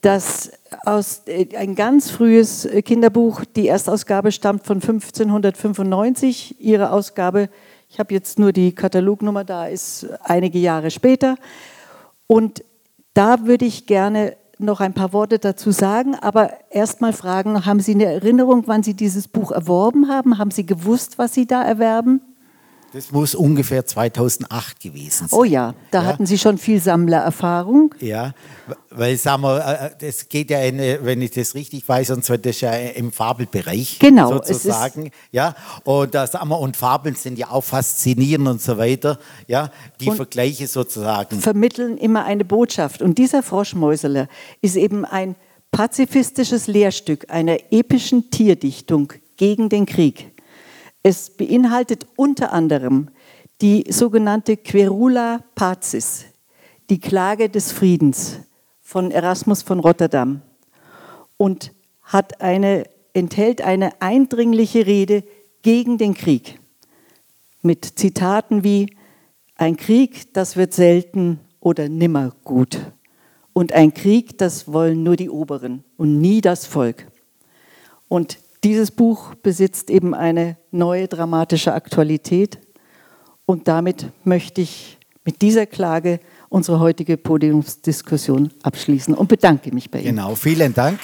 [0.00, 0.50] Das
[0.84, 3.44] aus äh, ein ganz frühes äh, Kinderbuch.
[3.56, 6.60] Die Erstausgabe stammt von 1595.
[6.60, 7.48] Ihre Ausgabe,
[7.88, 11.36] ich habe jetzt nur die Katalognummer, da ist einige Jahre später.
[12.26, 12.64] Und
[13.14, 17.80] da würde ich gerne noch ein paar Worte dazu sagen, aber erst mal fragen, haben
[17.80, 20.38] Sie eine Erinnerung, wann Sie dieses Buch erworben haben?
[20.38, 22.20] Haben Sie gewusst, was Sie da erwerben?
[22.94, 25.36] Das muss ungefähr 2008 gewesen sein.
[25.38, 26.06] Oh ja, da Ja.
[26.06, 27.92] hatten Sie schon viel Sammlererfahrung.
[28.00, 28.32] Ja,
[28.90, 32.24] weil sagen wir, äh, das geht ja, in, äh, wenn ich das richtig weiß, und
[32.24, 35.10] zwar das ist ja im Fabelbereich Genau, sozusagen.
[35.32, 39.18] Ja, und da sagen wir, und Fabeln sind ja auch faszinierend und so weiter.
[39.48, 41.40] Ja, die Und- Vergleiche sozusagen.
[41.40, 43.02] vermitteln immer eine Botschaft.
[43.02, 44.28] Und dieser Froschmäuseler
[44.60, 45.34] ist eben ein
[45.72, 50.30] pazifistisches Lehrstück einer epischen Tierdichtung gegen den Krieg.
[51.04, 53.10] Es beinhaltet unter anderem
[53.60, 56.24] die sogenannte Querula Pazis,
[56.90, 58.40] die Klage des Friedens
[58.80, 60.42] von Erasmus von Rotterdam
[61.36, 65.22] und hat eine, enthält eine eindringliche Rede
[65.62, 66.58] gegen den Krieg
[67.64, 68.94] mit Zitaten wie
[69.56, 72.78] ein Krieg, das wird selten oder nimmer gut.
[73.52, 77.06] Und ein Krieg, das wollen nur die Oberen und nie das Volk.
[78.08, 82.58] Und dieses Buch besitzt eben eine neue dramatische Aktualität.
[83.46, 90.00] Und damit möchte ich mit dieser Klage unsere heutige Podiumsdiskussion abschließen und bedanke mich bei
[90.00, 90.16] Ihnen.
[90.16, 90.98] Genau, vielen Dank.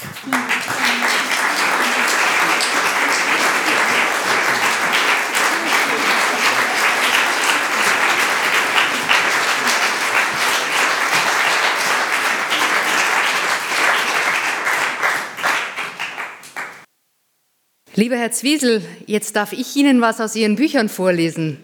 [17.96, 21.58] Lieber Herr Zwiesel, jetzt darf ich Ihnen was aus Ihren Büchern vorlesen,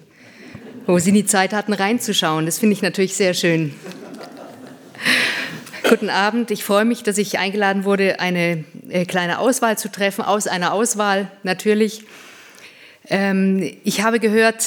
[0.85, 2.47] wo Sie die Zeit hatten reinzuschauen.
[2.47, 3.73] Das finde ich natürlich sehr schön.
[5.89, 10.25] Guten Abend, ich freue mich, dass ich eingeladen wurde, eine äh, kleine Auswahl zu treffen,
[10.25, 12.03] aus einer Auswahl natürlich.
[13.09, 14.65] Ähm, ich habe gehört,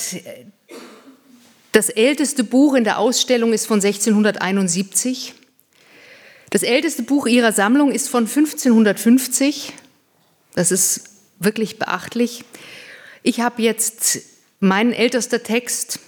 [1.74, 5.34] das älteste Buch in der Ausstellung ist von 1671.
[6.52, 9.74] Das älteste Buch Ihrer Sammlung ist von 1550.
[10.56, 11.09] Das ist
[11.40, 12.44] wirklich beachtlich.
[13.24, 14.20] Ich habe jetzt
[14.60, 16.00] meinen ältester Text,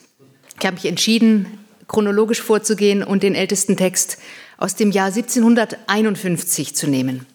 [0.60, 4.18] ich habe mich entschieden, chronologisch vorzugehen und den ältesten Text
[4.58, 7.26] aus dem Jahr 1751 zu nehmen.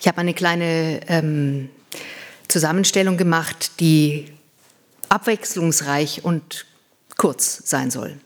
[0.00, 1.70] Ich habe eine kleine ähm,
[2.48, 4.26] Zusammenstellung gemacht, die
[5.08, 6.66] abwechslungsreich und
[7.16, 8.18] kurz sein soll.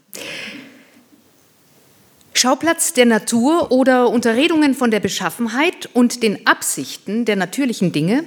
[2.34, 8.24] Schauplatz der Natur oder Unterredungen von der Beschaffenheit und den Absichten der natürlichen Dinge,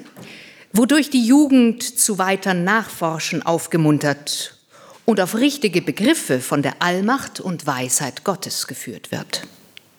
[0.71, 4.57] wodurch die Jugend zu weiteren Nachforschen aufgemuntert
[5.05, 9.43] und auf richtige Begriffe von der Allmacht und Weisheit Gottes geführt wird.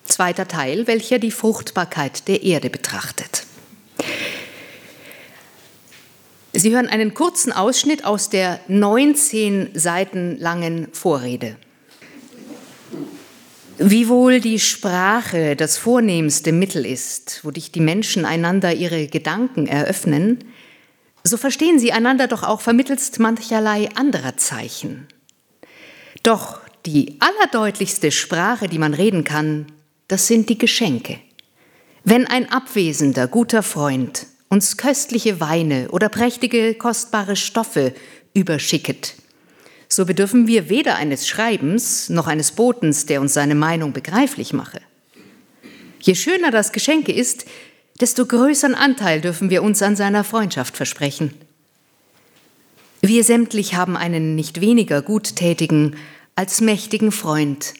[0.04, 3.46] Zweiter Teil, welcher die Fruchtbarkeit der Erde betrachtet.
[6.52, 11.56] Sie hören einen kurzen Ausschnitt aus der 19 Seiten langen Vorrede.
[13.78, 20.44] Wiewohl die Sprache das vornehmste Mittel ist, wodurch die Menschen einander ihre Gedanken eröffnen,
[21.24, 25.08] so verstehen sie einander doch auch vermittelst mancherlei anderer Zeichen.
[26.22, 29.66] Doch die allerdeutlichste Sprache, die man reden kann,
[30.06, 31.18] das sind die Geschenke.
[32.04, 37.92] Wenn ein abwesender, guter Freund uns köstliche Weine oder prächtige, kostbare Stoffe
[38.34, 39.14] überschicket,
[39.94, 44.80] so bedürfen wir weder eines Schreibens noch eines Botens, der uns seine Meinung begreiflich mache.
[46.00, 47.46] Je schöner das Geschenke ist,
[48.00, 51.32] desto größeren Anteil dürfen wir uns an seiner Freundschaft versprechen.
[53.00, 55.96] Wir sämtlich haben einen nicht weniger guttätigen
[56.36, 57.74] als mächtigen Freund,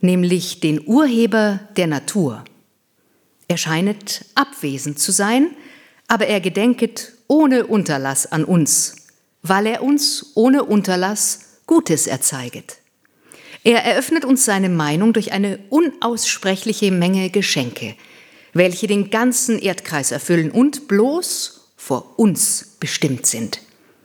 [0.00, 2.44] nämlich den Urheber der Natur.
[3.48, 5.50] Er scheinet abwesend zu sein,
[6.06, 9.01] aber er gedenket ohne Unterlass an uns,
[9.42, 12.78] weil er uns ohne Unterlass Gutes erzeiget.
[13.64, 17.94] Er eröffnet uns seine Meinung durch eine unaussprechliche Menge Geschenke,
[18.52, 23.60] welche den ganzen Erdkreis erfüllen und bloß vor uns bestimmt sind,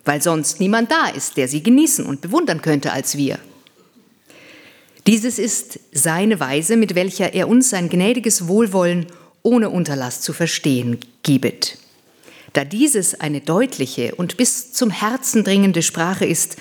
[0.05, 3.39] weil sonst niemand da ist, der sie genießen und bewundern könnte als wir.
[5.07, 9.07] Dieses ist seine Weise, mit welcher er uns sein gnädiges Wohlwollen
[9.41, 11.77] ohne Unterlass zu verstehen gibet.
[12.53, 16.57] Da dieses eine deutliche und bis zum Herzen dringende Sprache ist,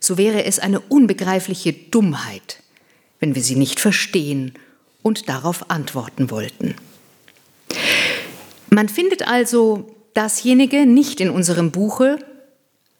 [0.00, 2.62] so wäre es eine unbegreifliche Dummheit,
[3.20, 4.54] wenn wir sie nicht verstehen
[5.02, 6.74] und darauf antworten wollten.
[8.70, 12.18] Man findet also dasjenige nicht in unserem Buche,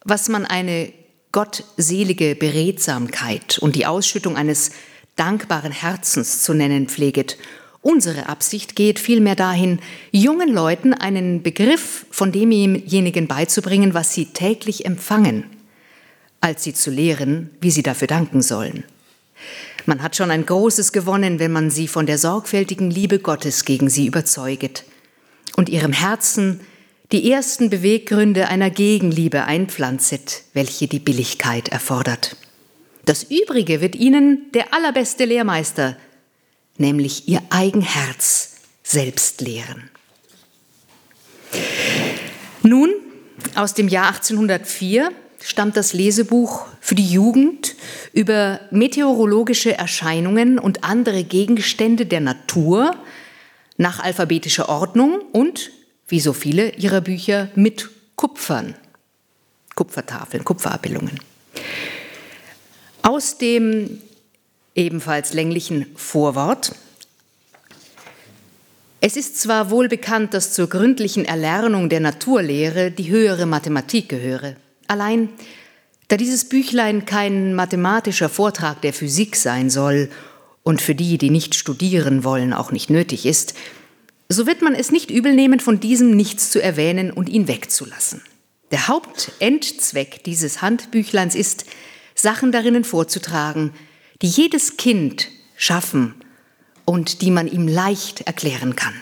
[0.05, 0.93] was man eine
[1.32, 4.70] gottselige Beredsamkeit und die Ausschüttung eines
[5.16, 7.36] dankbaren Herzens zu nennen pfleget
[7.89, 9.78] Unsere Absicht geht vielmehr dahin,
[10.11, 15.45] jungen Leuten einen Begriff von demjenigen beizubringen, was sie täglich empfangen,
[16.43, 18.84] als sie zu lehren, wie sie dafür danken sollen.
[19.86, 23.89] Man hat schon ein Großes gewonnen, wenn man sie von der sorgfältigen Liebe Gottes gegen
[23.89, 24.84] sie überzeuget
[25.57, 26.61] und ihrem Herzen
[27.11, 32.36] die ersten Beweggründe einer Gegenliebe einpflanzet, welche die Billigkeit erfordert.
[33.07, 35.97] Das Übrige wird ihnen der allerbeste Lehrmeister,
[36.79, 39.91] nämlich ihr eigen Herz selbst lehren.
[42.62, 42.91] Nun,
[43.55, 45.11] aus dem Jahr 1804
[45.41, 47.76] stammt das Lesebuch für die Jugend
[48.12, 52.97] über meteorologische Erscheinungen und andere Gegenstände der Natur
[53.76, 55.70] nach alphabetischer Ordnung und,
[56.09, 58.74] wie so viele ihrer Bücher, mit Kupfern,
[59.74, 61.20] Kupfertafeln, Kupferabbildungen.
[63.03, 64.03] Aus dem
[64.79, 66.72] ebenfalls länglichen Vorwort.
[69.01, 74.57] Es ist zwar wohl bekannt, dass zur gründlichen Erlernung der Naturlehre die höhere Mathematik gehöre.
[74.87, 75.29] Allein,
[76.09, 80.09] da dieses Büchlein kein mathematischer Vortrag der Physik sein soll
[80.62, 83.55] und für die, die nicht studieren wollen, auch nicht nötig ist,
[84.29, 88.22] so wird man es nicht übel nehmen, von diesem nichts zu erwähnen und ihn wegzulassen.
[88.70, 91.64] Der Hauptendzweck dieses Handbüchleins ist,
[92.14, 93.72] Sachen darinnen vorzutragen,
[94.23, 96.14] die jedes Kind schaffen
[96.85, 98.95] und die man ihm leicht erklären kann.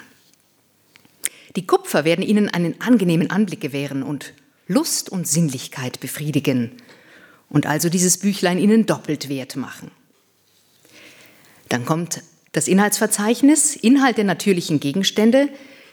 [1.55, 4.35] Die Kupfer werden ihnen einen angenehmen Anblick gewähren und
[4.69, 6.73] Lust und Sinnlichkeit befriedigen
[7.49, 9.91] und also dieses Büchlein ihnen doppelt wert machen.
[11.69, 15.49] Dann kommt das Inhaltsverzeichnis, Inhalt der natürlichen Gegenstände.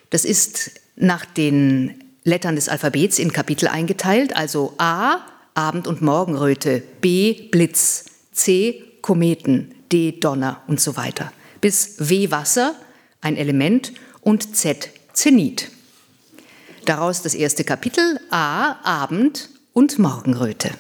[0.10, 6.82] Das ist nach den Lettern des Alphabets in Kapitel eingeteilt, also A, Abend- und Morgenröte,
[7.02, 11.32] B, Blitz, C, Kometen, D Donner und so weiter,
[11.62, 12.74] bis W Wasser,
[13.22, 15.70] ein Element, und Z Zenit.
[16.86, 20.72] Daraus das erste Kapitel A Abend und Morgenröte.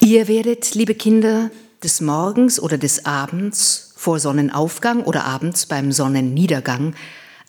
[0.00, 1.50] Ihr werdet, liebe Kinder,
[1.82, 6.94] des Morgens oder des Abends vor Sonnenaufgang oder abends beim Sonnenniedergang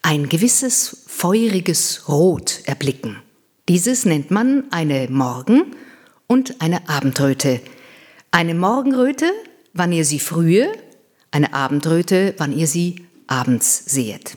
[0.01, 3.17] ein gewisses feuriges Rot erblicken.
[3.69, 5.75] Dieses nennt man eine Morgen-
[6.27, 7.61] und eine Abendröte,
[8.35, 9.31] Eine Morgenröte,
[9.71, 10.69] wann ihr sie frühe,
[11.31, 14.35] eine Abendröte, wann ihr sie abends sehet.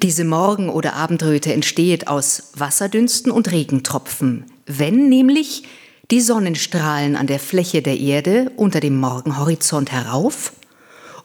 [0.00, 5.64] Diese Morgen- oder Abendröte entsteht aus Wasserdünsten und Regentropfen, wenn nämlich
[6.12, 10.52] die Sonnenstrahlen an der Fläche der Erde unter dem Morgenhorizont herauf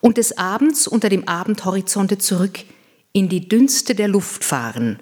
[0.02, 2.62] und des Abends unter dem Abendhorizonte zurück
[3.14, 4.98] in die Dünste der Luft fahren,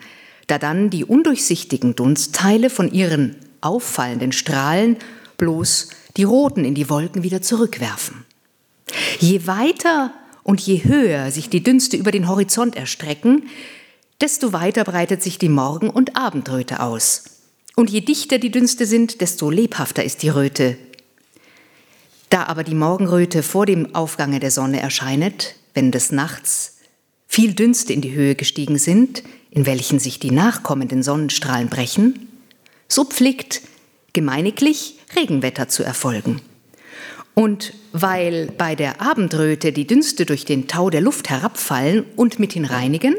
[0.47, 4.97] da dann die undurchsichtigen Dunstteile von ihren auffallenden Strahlen
[5.37, 8.25] bloß die roten in die Wolken wieder zurückwerfen.
[9.19, 10.13] Je weiter
[10.43, 13.49] und je höher sich die Dünste über den Horizont erstrecken,
[14.21, 17.23] desto weiter breitet sich die Morgen- und Abendröte aus.
[17.75, 20.77] Und je dichter die Dünste sind, desto lebhafter ist die Röte.
[22.29, 26.77] Da aber die Morgenröte vor dem Aufgange der Sonne erscheinet, wenn des Nachts
[27.27, 32.29] viel Dünste in die Höhe gestiegen sind, in welchen sich die nachkommenden Sonnenstrahlen brechen,
[32.87, 33.61] so pflegt
[34.13, 36.41] gemeiniglich Regenwetter zu erfolgen.
[37.33, 42.55] Und weil bei der Abendröte die Dünste durch den Tau der Luft herabfallen und mit
[42.55, 43.15] ihn reinigen,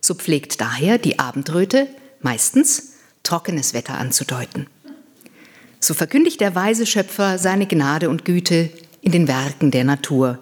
[0.00, 1.86] so pflegt daher die Abendröte
[2.20, 4.66] meistens trockenes Wetter anzudeuten.
[5.78, 8.70] So verkündigt der weise Schöpfer seine Gnade und Güte
[9.00, 10.38] in den Werken der Natur.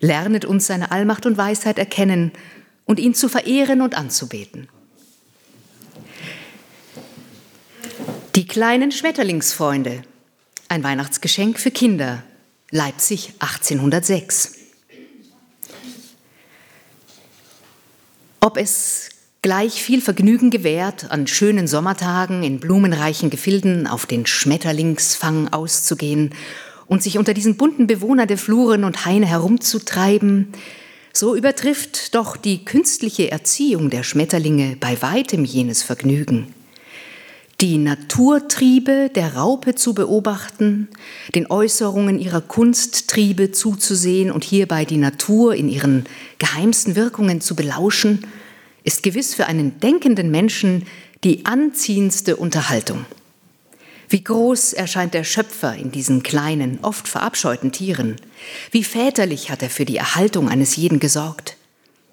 [0.00, 2.32] Lernet uns seine Allmacht und Weisheit erkennen
[2.84, 4.68] und ihn zu verehren und anzubeten.
[8.36, 10.02] Die kleinen Schmetterlingsfreunde,
[10.68, 12.22] ein Weihnachtsgeschenk für Kinder,
[12.70, 14.54] Leipzig 1806.
[18.40, 19.08] Ob es
[19.40, 26.34] gleich viel Vergnügen gewährt, an schönen Sommertagen in blumenreichen Gefilden auf den Schmetterlingsfang auszugehen
[26.86, 30.52] und sich unter diesen bunten Bewohnern der Fluren und Haine herumzutreiben,
[31.14, 36.54] so übertrifft doch die künstliche Erziehung der Schmetterlinge bei weitem jenes Vergnügen
[37.60, 40.88] die Naturtriebe der Raupe zu beobachten,
[41.34, 46.04] den Äußerungen ihrer Kunsttriebe zuzusehen und hierbei die Natur in ihren
[46.38, 48.24] geheimsten Wirkungen zu belauschen,
[48.84, 50.86] ist gewiss für einen denkenden Menschen
[51.24, 53.04] die anziehendste Unterhaltung.
[54.08, 58.16] Wie groß erscheint der Schöpfer in diesen kleinen, oft verabscheuten Tieren?
[58.70, 61.56] Wie väterlich hat er für die Erhaltung eines jeden gesorgt?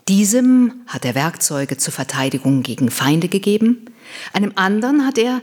[0.07, 3.85] Diesem hat er Werkzeuge zur Verteidigung gegen Feinde gegeben,
[4.33, 5.41] einem anderen hat er,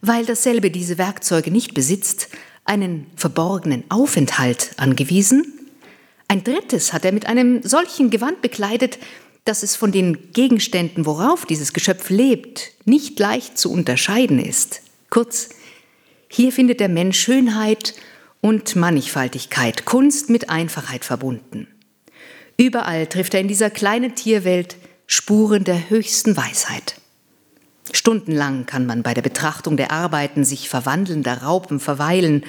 [0.00, 2.28] weil dasselbe diese Werkzeuge nicht besitzt,
[2.64, 5.52] einen verborgenen Aufenthalt angewiesen.
[6.28, 8.98] Ein drittes hat er mit einem solchen Gewand bekleidet,
[9.44, 14.80] dass es von den Gegenständen, worauf dieses Geschöpf lebt, nicht leicht zu unterscheiden ist.
[15.10, 15.50] Kurz,
[16.28, 17.94] hier findet der Mensch Schönheit
[18.40, 21.68] und Mannigfaltigkeit, Kunst mit Einfachheit verbunden.
[22.56, 26.96] Überall trifft er in dieser kleinen Tierwelt Spuren der höchsten Weisheit.
[27.92, 32.44] Stundenlang kann man bei der Betrachtung der Arbeiten sich verwandelnder Raupen verweilen,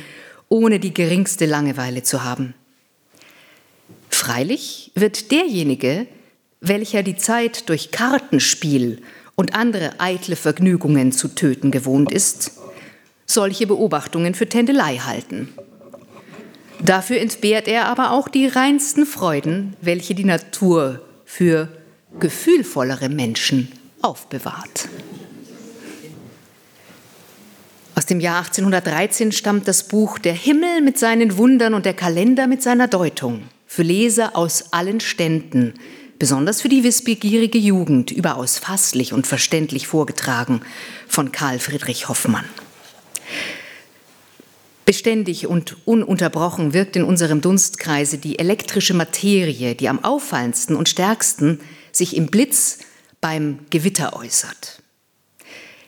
[0.49, 2.53] ohne die geringste Langeweile zu haben.
[4.09, 6.07] Freilich wird derjenige,
[6.61, 9.01] welcher die Zeit durch Kartenspiel
[9.35, 12.51] und andere eitle Vergnügungen zu töten gewohnt ist,
[13.25, 15.53] solche Beobachtungen für Tändelei halten.
[16.79, 21.69] Dafür entbehrt er aber auch die reinsten Freuden, welche die Natur für
[22.19, 23.71] gefühlvollere Menschen
[24.01, 24.87] aufbewahrt.
[27.97, 32.45] Aus dem Jahr 1813 stammt das Buch Der Himmel mit seinen Wundern und der Kalender
[32.45, 35.73] mit seiner Deutung für Leser aus allen Ständen,
[36.19, 40.59] besonders für die wissbegierige Jugend, überaus fasslich und verständlich vorgetragen
[41.07, 42.43] von Karl Friedrich Hoffmann.
[44.83, 51.61] Beständig und ununterbrochen wirkt in unserem Dunstkreise die elektrische Materie, die am auffallendsten und stärksten
[51.93, 52.79] sich im Blitz
[53.21, 54.83] beim Gewitter äußert.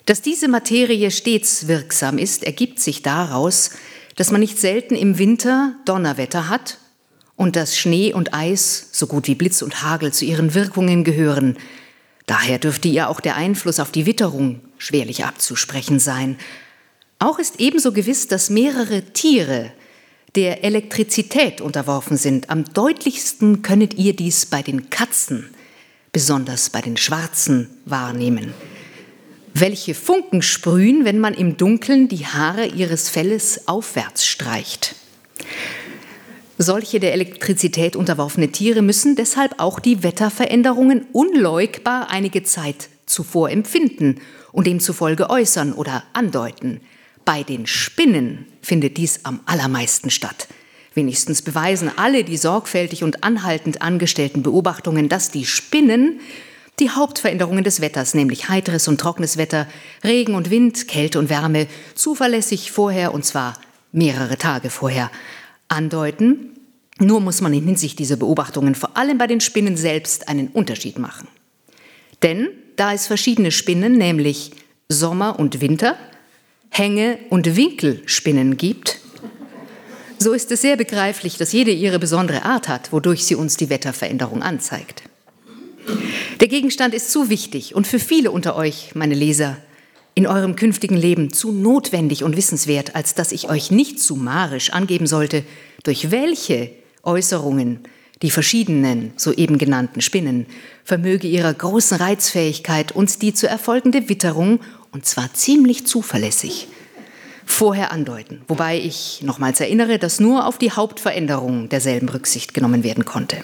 [0.08, 3.72] Dass diese Materie stets wirksam ist, ergibt sich daraus,
[4.16, 6.78] dass man nicht selten im Winter Donnerwetter hat
[7.36, 11.58] und dass Schnee und Eis, so gut wie Blitz und Hagel, zu ihren Wirkungen gehören.
[12.26, 16.38] Daher dürfte ihr auch der Einfluss auf die Witterung schwerlich abzusprechen sein.
[17.20, 19.74] Auch ist ebenso gewiss, dass mehrere Tiere
[20.36, 22.50] der Elektrizität unterworfen sind.
[22.50, 25.50] Am deutlichsten könnet ihr dies bei den Katzen,
[26.14, 28.54] besonders bei den Schwarzen, wahrnehmen
[29.60, 34.96] welche Funken sprühen, wenn man im Dunkeln die Haare ihres Felles aufwärts streicht.
[36.60, 44.20] Solche der Elektrizität unterworfene Tiere müssen deshalb auch die Wetterveränderungen unleugbar einige Zeit zuvor empfinden
[44.52, 46.82] und demzufolge äußern oder andeuten.
[47.26, 50.48] Bei den Spinnen findet dies am allermeisten statt.
[50.94, 56.20] Wenigstens beweisen alle die sorgfältig und anhaltend angestellten Beobachtungen, dass die Spinnen
[56.80, 59.68] die Hauptveränderungen des Wetters, nämlich heiteres und trockenes Wetter,
[60.04, 63.60] Regen und Wind, Kälte und Wärme, zuverlässig vorher und zwar
[63.92, 65.10] mehrere Tage vorher
[65.68, 66.52] andeuten.
[67.00, 71.00] Nur muss man in Hinsicht dieser Beobachtungen vor allem bei den Spinnen selbst einen Unterschied
[71.00, 71.28] machen.
[72.24, 74.52] Denn da es verschiedene Spinnen, nämlich
[74.90, 75.98] Sommer- und Winter,
[76.70, 79.00] Hänge- und Winkelspinnen gibt,
[80.20, 83.70] so ist es sehr begreiflich, dass jede ihre besondere Art hat, wodurch sie uns die
[83.70, 85.04] Wetterveränderung anzeigt.
[86.40, 89.58] Der Gegenstand ist zu wichtig und für viele unter euch, meine Leser,
[90.14, 95.06] in eurem künftigen Leben zu notwendig und wissenswert, als dass ich euch nicht summarisch angeben
[95.06, 95.44] sollte,
[95.84, 96.72] durch welche
[97.04, 97.82] Äußerungen
[98.24, 100.48] die verschiedenen soeben genannten Spinnen
[100.84, 104.60] vermöge ihrer großen Reizfähigkeit uns die zu erfolgende Witterung,
[104.92, 106.68] und zwar ziemlich zuverlässig,
[107.46, 113.06] vorher andeuten, wobei ich nochmals erinnere, dass nur auf die Hauptveränderungen derselben Rücksicht genommen werden
[113.06, 113.38] konnte.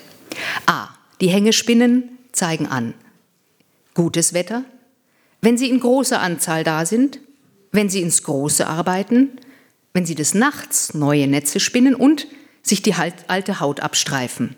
[0.66, 0.88] A.
[1.22, 2.94] Die Hängespinnen zeigen an
[3.94, 4.66] gutes Wetter,
[5.42, 7.20] wenn sie in großer Anzahl da sind,
[7.72, 9.30] wenn sie ins Große arbeiten,
[9.94, 12.28] wenn sie des Nachts neue Netze spinnen und
[12.62, 14.56] sich die alte Haut abstreifen.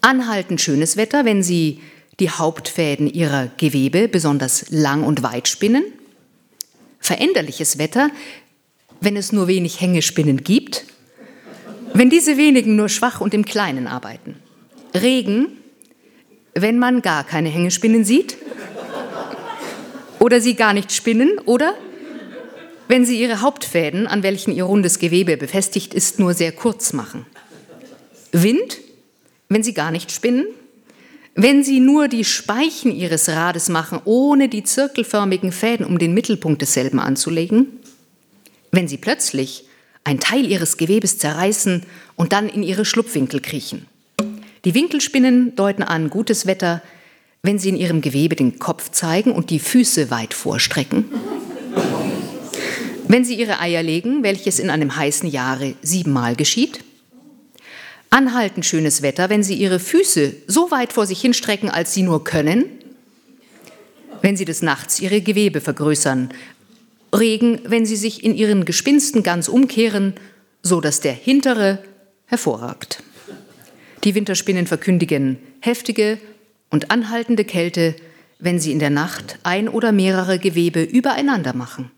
[0.00, 1.80] Anhaltend schönes Wetter, wenn sie
[2.20, 5.84] die Hauptfäden ihrer Gewebe besonders lang und weit spinnen.
[6.98, 8.10] Veränderliches Wetter,
[9.00, 10.84] wenn es nur wenig Hängespinnen gibt,
[11.94, 14.36] wenn diese wenigen nur schwach und im Kleinen arbeiten.
[14.94, 15.59] Regen,
[16.54, 18.36] wenn man gar keine Hängespinnen sieht?
[20.18, 21.74] Oder sie gar nicht spinnen oder?
[22.88, 27.24] Wenn sie ihre Hauptfäden, an welchen ihr rundes Gewebe befestigt ist, nur sehr kurz machen.
[28.32, 28.78] Wind,
[29.48, 30.46] wenn sie gar nicht spinnen,
[31.34, 36.60] wenn sie nur die Speichen ihres Rades machen, ohne die zirkelförmigen Fäden um den Mittelpunkt
[36.60, 37.78] desselben anzulegen,
[38.72, 39.64] wenn sie plötzlich
[40.04, 41.84] ein Teil ihres Gewebes zerreißen
[42.16, 43.86] und dann in ihre Schlupfwinkel kriechen.
[44.64, 46.82] Die Winkelspinnen deuten an gutes Wetter,
[47.42, 51.06] wenn sie in ihrem Gewebe den Kopf zeigen und die Füße weit vorstrecken.
[53.08, 56.80] Wenn sie ihre Eier legen, welches in einem heißen Jahre siebenmal geschieht.
[58.10, 62.22] Anhaltend schönes Wetter, wenn sie ihre Füße so weit vor sich hinstrecken, als sie nur
[62.22, 62.66] können.
[64.20, 66.28] Wenn sie des Nachts ihre Gewebe vergrößern.
[67.14, 70.14] Regen, wenn sie sich in ihren Gespinsten ganz umkehren,
[70.62, 71.82] so dass der hintere
[72.26, 73.02] hervorragt.
[74.04, 76.18] Die Winterspinnen verkündigen heftige
[76.70, 77.94] und anhaltende Kälte,
[78.38, 81.90] wenn sie in der Nacht ein oder mehrere Gewebe übereinander machen.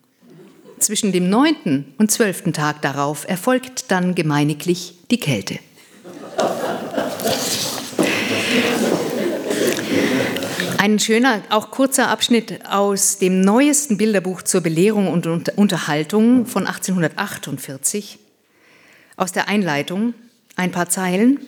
[0.81, 5.61] Zwischen dem neunten und zwölften Tag darauf erfolgt dann gemeiniglich die Kälte.
[10.79, 18.19] Ein schöner, auch kurzer Abschnitt aus dem neuesten Bilderbuch zur Belehrung und Unterhaltung von 1848.
[19.17, 20.15] Aus der Einleitung
[20.57, 21.39] ein paar Zeilen,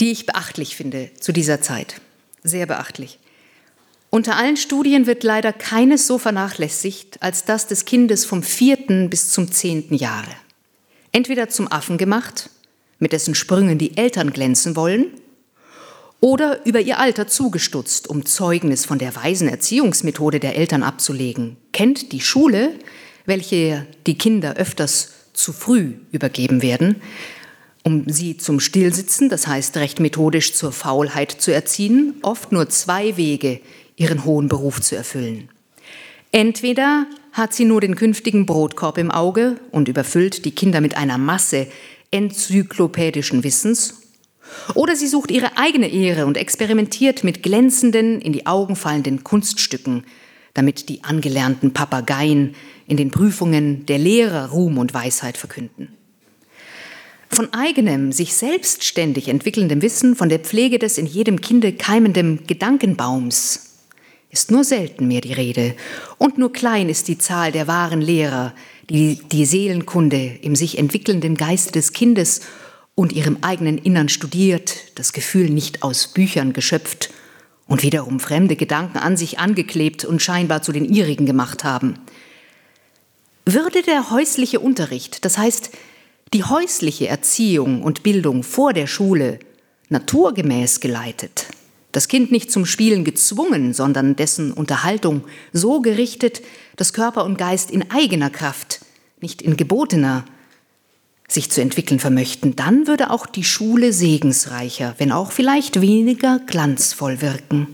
[0.00, 2.00] die ich beachtlich finde zu dieser Zeit
[2.48, 3.18] sehr beachtlich.
[4.10, 9.30] Unter allen Studien wird leider keines so vernachlässigt als das des Kindes vom vierten bis
[9.30, 10.30] zum zehnten Jahre.
[11.12, 12.50] Entweder zum Affen gemacht,
[12.98, 15.06] mit dessen Sprüngen die Eltern glänzen wollen,
[16.20, 22.12] oder über ihr Alter zugestutzt, um Zeugnis von der weisen Erziehungsmethode der Eltern abzulegen, kennt
[22.12, 22.72] die Schule,
[23.26, 27.02] welche die Kinder öfters zu früh übergeben werden,
[27.86, 33.16] um sie zum Stillsitzen, das heißt recht methodisch zur Faulheit zu erziehen, oft nur zwei
[33.16, 33.60] Wege,
[33.94, 35.48] ihren hohen Beruf zu erfüllen.
[36.32, 41.16] Entweder hat sie nur den künftigen Brotkorb im Auge und überfüllt die Kinder mit einer
[41.16, 41.68] Masse
[42.10, 44.02] enzyklopädischen Wissens,
[44.74, 50.02] oder sie sucht ihre eigene Ehre und experimentiert mit glänzenden, in die Augen fallenden Kunststücken,
[50.54, 52.56] damit die angelernten Papageien
[52.88, 55.95] in den Prüfungen der Lehrer Ruhm und Weisheit verkünden.
[57.36, 63.74] Von eigenem, sich selbstständig entwickelndem Wissen, von der Pflege des in jedem Kinde keimenden Gedankenbaums
[64.30, 65.74] ist nur selten mehr die Rede.
[66.16, 68.54] Und nur klein ist die Zahl der wahren Lehrer,
[68.88, 72.40] die die Seelenkunde im sich entwickelnden Geiste des Kindes
[72.94, 77.10] und ihrem eigenen Innern studiert, das Gefühl nicht aus Büchern geschöpft
[77.66, 81.98] und wiederum fremde Gedanken an sich angeklebt und scheinbar zu den ihrigen gemacht haben.
[83.44, 85.72] Würde der häusliche Unterricht, das heißt
[86.32, 89.38] die häusliche Erziehung und Bildung vor der Schule
[89.88, 91.46] naturgemäß geleitet,
[91.92, 96.42] das Kind nicht zum Spielen gezwungen, sondern dessen Unterhaltung so gerichtet,
[96.76, 98.80] dass Körper und Geist in eigener Kraft,
[99.20, 100.24] nicht in gebotener,
[101.28, 107.20] sich zu entwickeln vermöchten, dann würde auch die Schule segensreicher, wenn auch vielleicht weniger glanzvoll
[107.20, 107.66] wirken.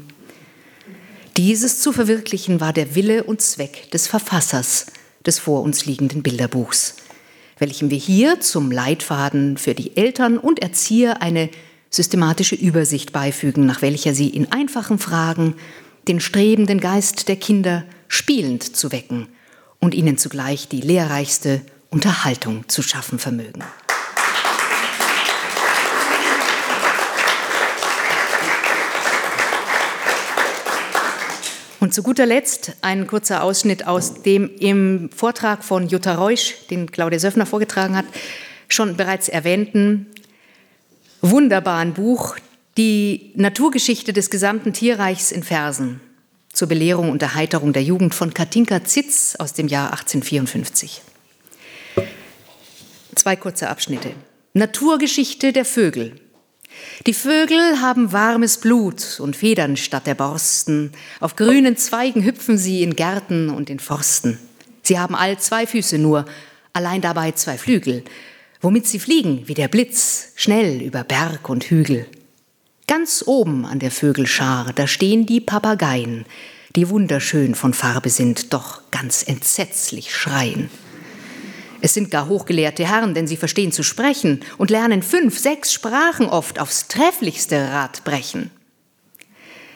[1.37, 4.87] Dieses zu verwirklichen war der Wille und Zweck des Verfassers
[5.27, 6.97] des vor uns liegenden Bilderbuchs
[7.63, 11.49] welchem wir hier zum Leitfaden für die Eltern und Erzieher eine
[11.91, 15.55] systematische Übersicht beifügen, nach welcher sie in einfachen Fragen
[16.09, 19.29] den strebenden Geist der Kinder spielend zu wecken
[19.79, 23.63] und ihnen zugleich die lehrreichste Unterhaltung zu schaffen vermögen.
[31.93, 36.91] Und zu guter Letzt ein kurzer Ausschnitt aus dem im Vortrag von Jutta Reusch, den
[36.91, 38.07] Claudia Söffner vorgetragen hat,
[38.67, 40.07] schon bereits erwähnten
[41.21, 42.37] wunderbaren Buch
[42.79, 46.01] Die Naturgeschichte des gesamten Tierreichs in Versen
[46.51, 51.03] zur Belehrung und Erheiterung der Jugend von Katinka Zitz aus dem Jahr 1854.
[53.17, 54.13] Zwei kurze Abschnitte.
[54.55, 56.19] Naturgeschichte der Vögel
[57.07, 60.93] die Vögel haben warmes Blut und Federn statt der Borsten.
[61.21, 64.39] Auf grünen Zweigen hüpfen sie in Gärten und in Forsten.
[64.83, 66.27] Sie haben all zwei Füße nur,
[66.73, 68.05] allein dabei zwei Flügel,
[68.61, 72.07] womit sie fliegen wie der Blitz, schnell über Berg und Hügel.
[72.87, 76.25] Ganz oben an der Vögelschar, da stehen die Papageien,
[76.77, 80.71] die wunderschön von Farbe sind, doch ganz entsetzlich schreien.
[81.85, 86.27] Es sind gar hochgelehrte Herren, denn sie verstehen zu sprechen und lernen fünf, sechs Sprachen
[86.27, 88.53] oft aufs trefflichste Rad brechen.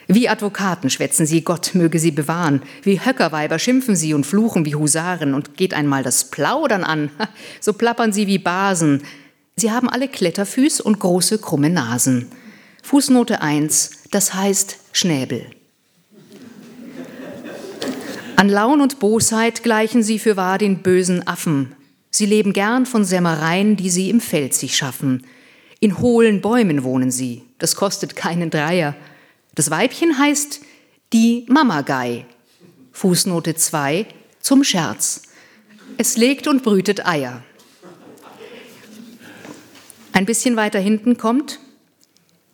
[0.07, 2.63] Wie Advokaten schwätzen sie, Gott möge sie bewahren.
[2.85, 5.35] Wie Höckerweiber schimpfen sie und fluchen wie Husaren.
[5.35, 7.11] Und geht einmal das Plaudern an,
[7.61, 9.03] so plappern sie wie Basen.
[9.57, 12.29] Sie haben alle Kletterfüß und große krumme Nasen.
[12.85, 15.45] Fußnote 1, das heißt Schnäbel.
[18.37, 21.76] An Laun und Bosheit gleichen sie für wahr den bösen Affen.
[22.17, 25.27] Sie leben gern von Sämmereien, die sie im Feld sich schaffen.
[25.81, 27.43] In hohlen Bäumen wohnen sie.
[27.59, 28.97] Das kostet keinen Dreier.
[29.55, 30.61] Das Weibchen heißt
[31.13, 32.25] die Mamagei.
[32.93, 34.07] Fußnote 2
[34.41, 35.25] zum Scherz.
[35.99, 37.43] Es legt und brütet Eier.
[40.15, 41.61] Ein bisschen weiter hinten kommt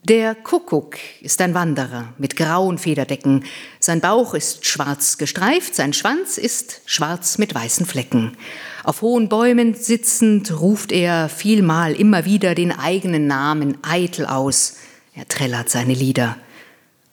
[0.05, 3.45] der Kuckuck ist ein Wanderer mit grauen Federdecken.
[3.79, 8.37] Sein Bauch ist schwarz gestreift, sein Schwanz ist schwarz mit weißen Flecken.
[8.83, 14.75] Auf hohen Bäumen sitzend ruft er vielmal immer wieder den eigenen Namen eitel aus.
[15.15, 16.37] Er trällert seine Lieder.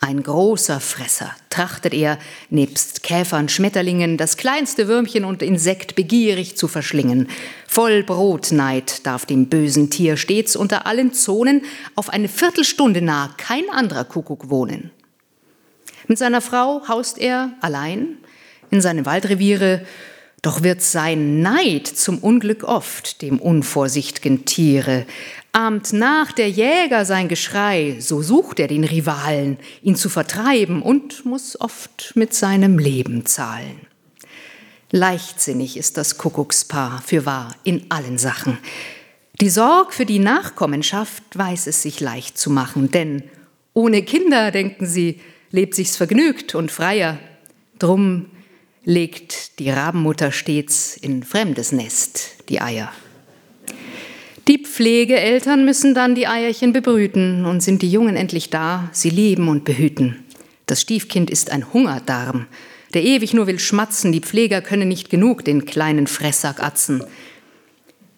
[0.02, 2.20] Ein großer Fresser trachtet er,
[2.50, 7.28] nebst Käfern, Schmetterlingen, das kleinste Würmchen und Insekt begierig zu verschlingen.
[7.68, 11.64] Voll Brotneid darf dem bösen Tier stets unter allen Zonen
[11.95, 14.91] auf eine Viertelstunde nah kein anderer Kuckuck wohnen.
[16.08, 18.18] Mit seiner Frau haust er allein
[18.72, 19.86] in seinem Waldreviere,
[20.41, 25.05] doch wird sein Neid zum Unglück oft dem unvorsicht'gen Tiere.
[25.51, 31.25] Ahmt nach der Jäger sein Geschrei, so sucht er den Rivalen, ihn zu vertreiben und
[31.25, 33.81] muss oft mit seinem Leben zahlen.
[34.91, 38.57] Leichtsinnig ist das Kuckuckspaar, für wahr, in allen Sachen.
[39.41, 43.23] Die Sorg für die Nachkommenschaft weiß es sich leicht zu machen, denn
[43.73, 45.21] ohne Kinder, denken sie,
[45.51, 47.19] lebt sich's vergnügt und freier.
[47.77, 48.25] Drum
[48.89, 52.91] legt die Rabenmutter stets in fremdes Nest die Eier.
[54.47, 59.47] Die Pflegeeltern müssen dann die Eierchen bebrüten und sind die Jungen endlich da, sie lieben
[59.47, 60.23] und behüten.
[60.65, 62.47] Das Stiefkind ist ein Hungerdarm,
[62.95, 67.03] der ewig nur will schmatzen, die Pfleger können nicht genug den kleinen Fresssack atzen.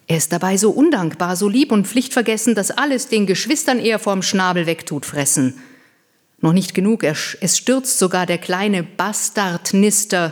[0.08, 4.22] Er ist dabei so undankbar, so lieb und pflichtvergessen, dass alles den Geschwistern eher vorm
[4.22, 5.56] Schnabel wegtut fressen.
[6.40, 10.32] Noch nicht genug, es stürzt sogar der kleine Bastardnister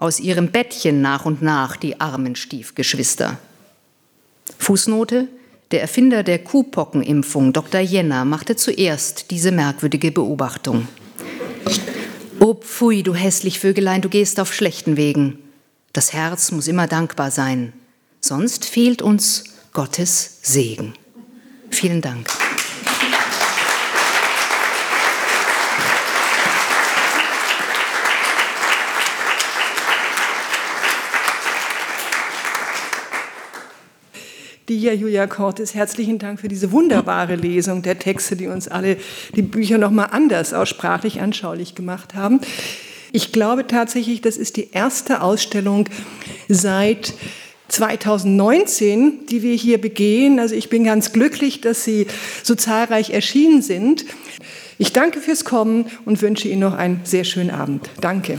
[0.00, 3.38] aus ihrem Bettchen nach und nach, die armen Stiefgeschwister.
[4.58, 5.28] Fußnote
[5.70, 7.80] der Erfinder der Kuhpockenimpfung, Dr.
[7.80, 10.88] Jenner, machte zuerst diese merkwürdige Beobachtung.
[12.40, 15.38] Oh, pfui, du hässlich Vögelein, du gehst auf schlechten Wegen.
[15.92, 17.72] Das Herz muss immer dankbar sein,
[18.20, 20.94] sonst fehlt uns Gottes Segen.
[21.70, 22.28] Vielen Dank.
[34.70, 38.98] Dir, Julia Cortes, herzlichen Dank für diese wunderbare Lesung der Texte, die uns alle
[39.34, 42.40] die Bücher nochmal anders auch sprachlich anschaulich gemacht haben.
[43.10, 45.88] Ich glaube tatsächlich, das ist die erste Ausstellung
[46.48, 47.14] seit
[47.66, 50.38] 2019, die wir hier begehen.
[50.38, 52.06] Also ich bin ganz glücklich, dass Sie
[52.44, 54.04] so zahlreich erschienen sind.
[54.78, 57.90] Ich danke fürs Kommen und wünsche Ihnen noch einen sehr schönen Abend.
[58.00, 58.38] Danke.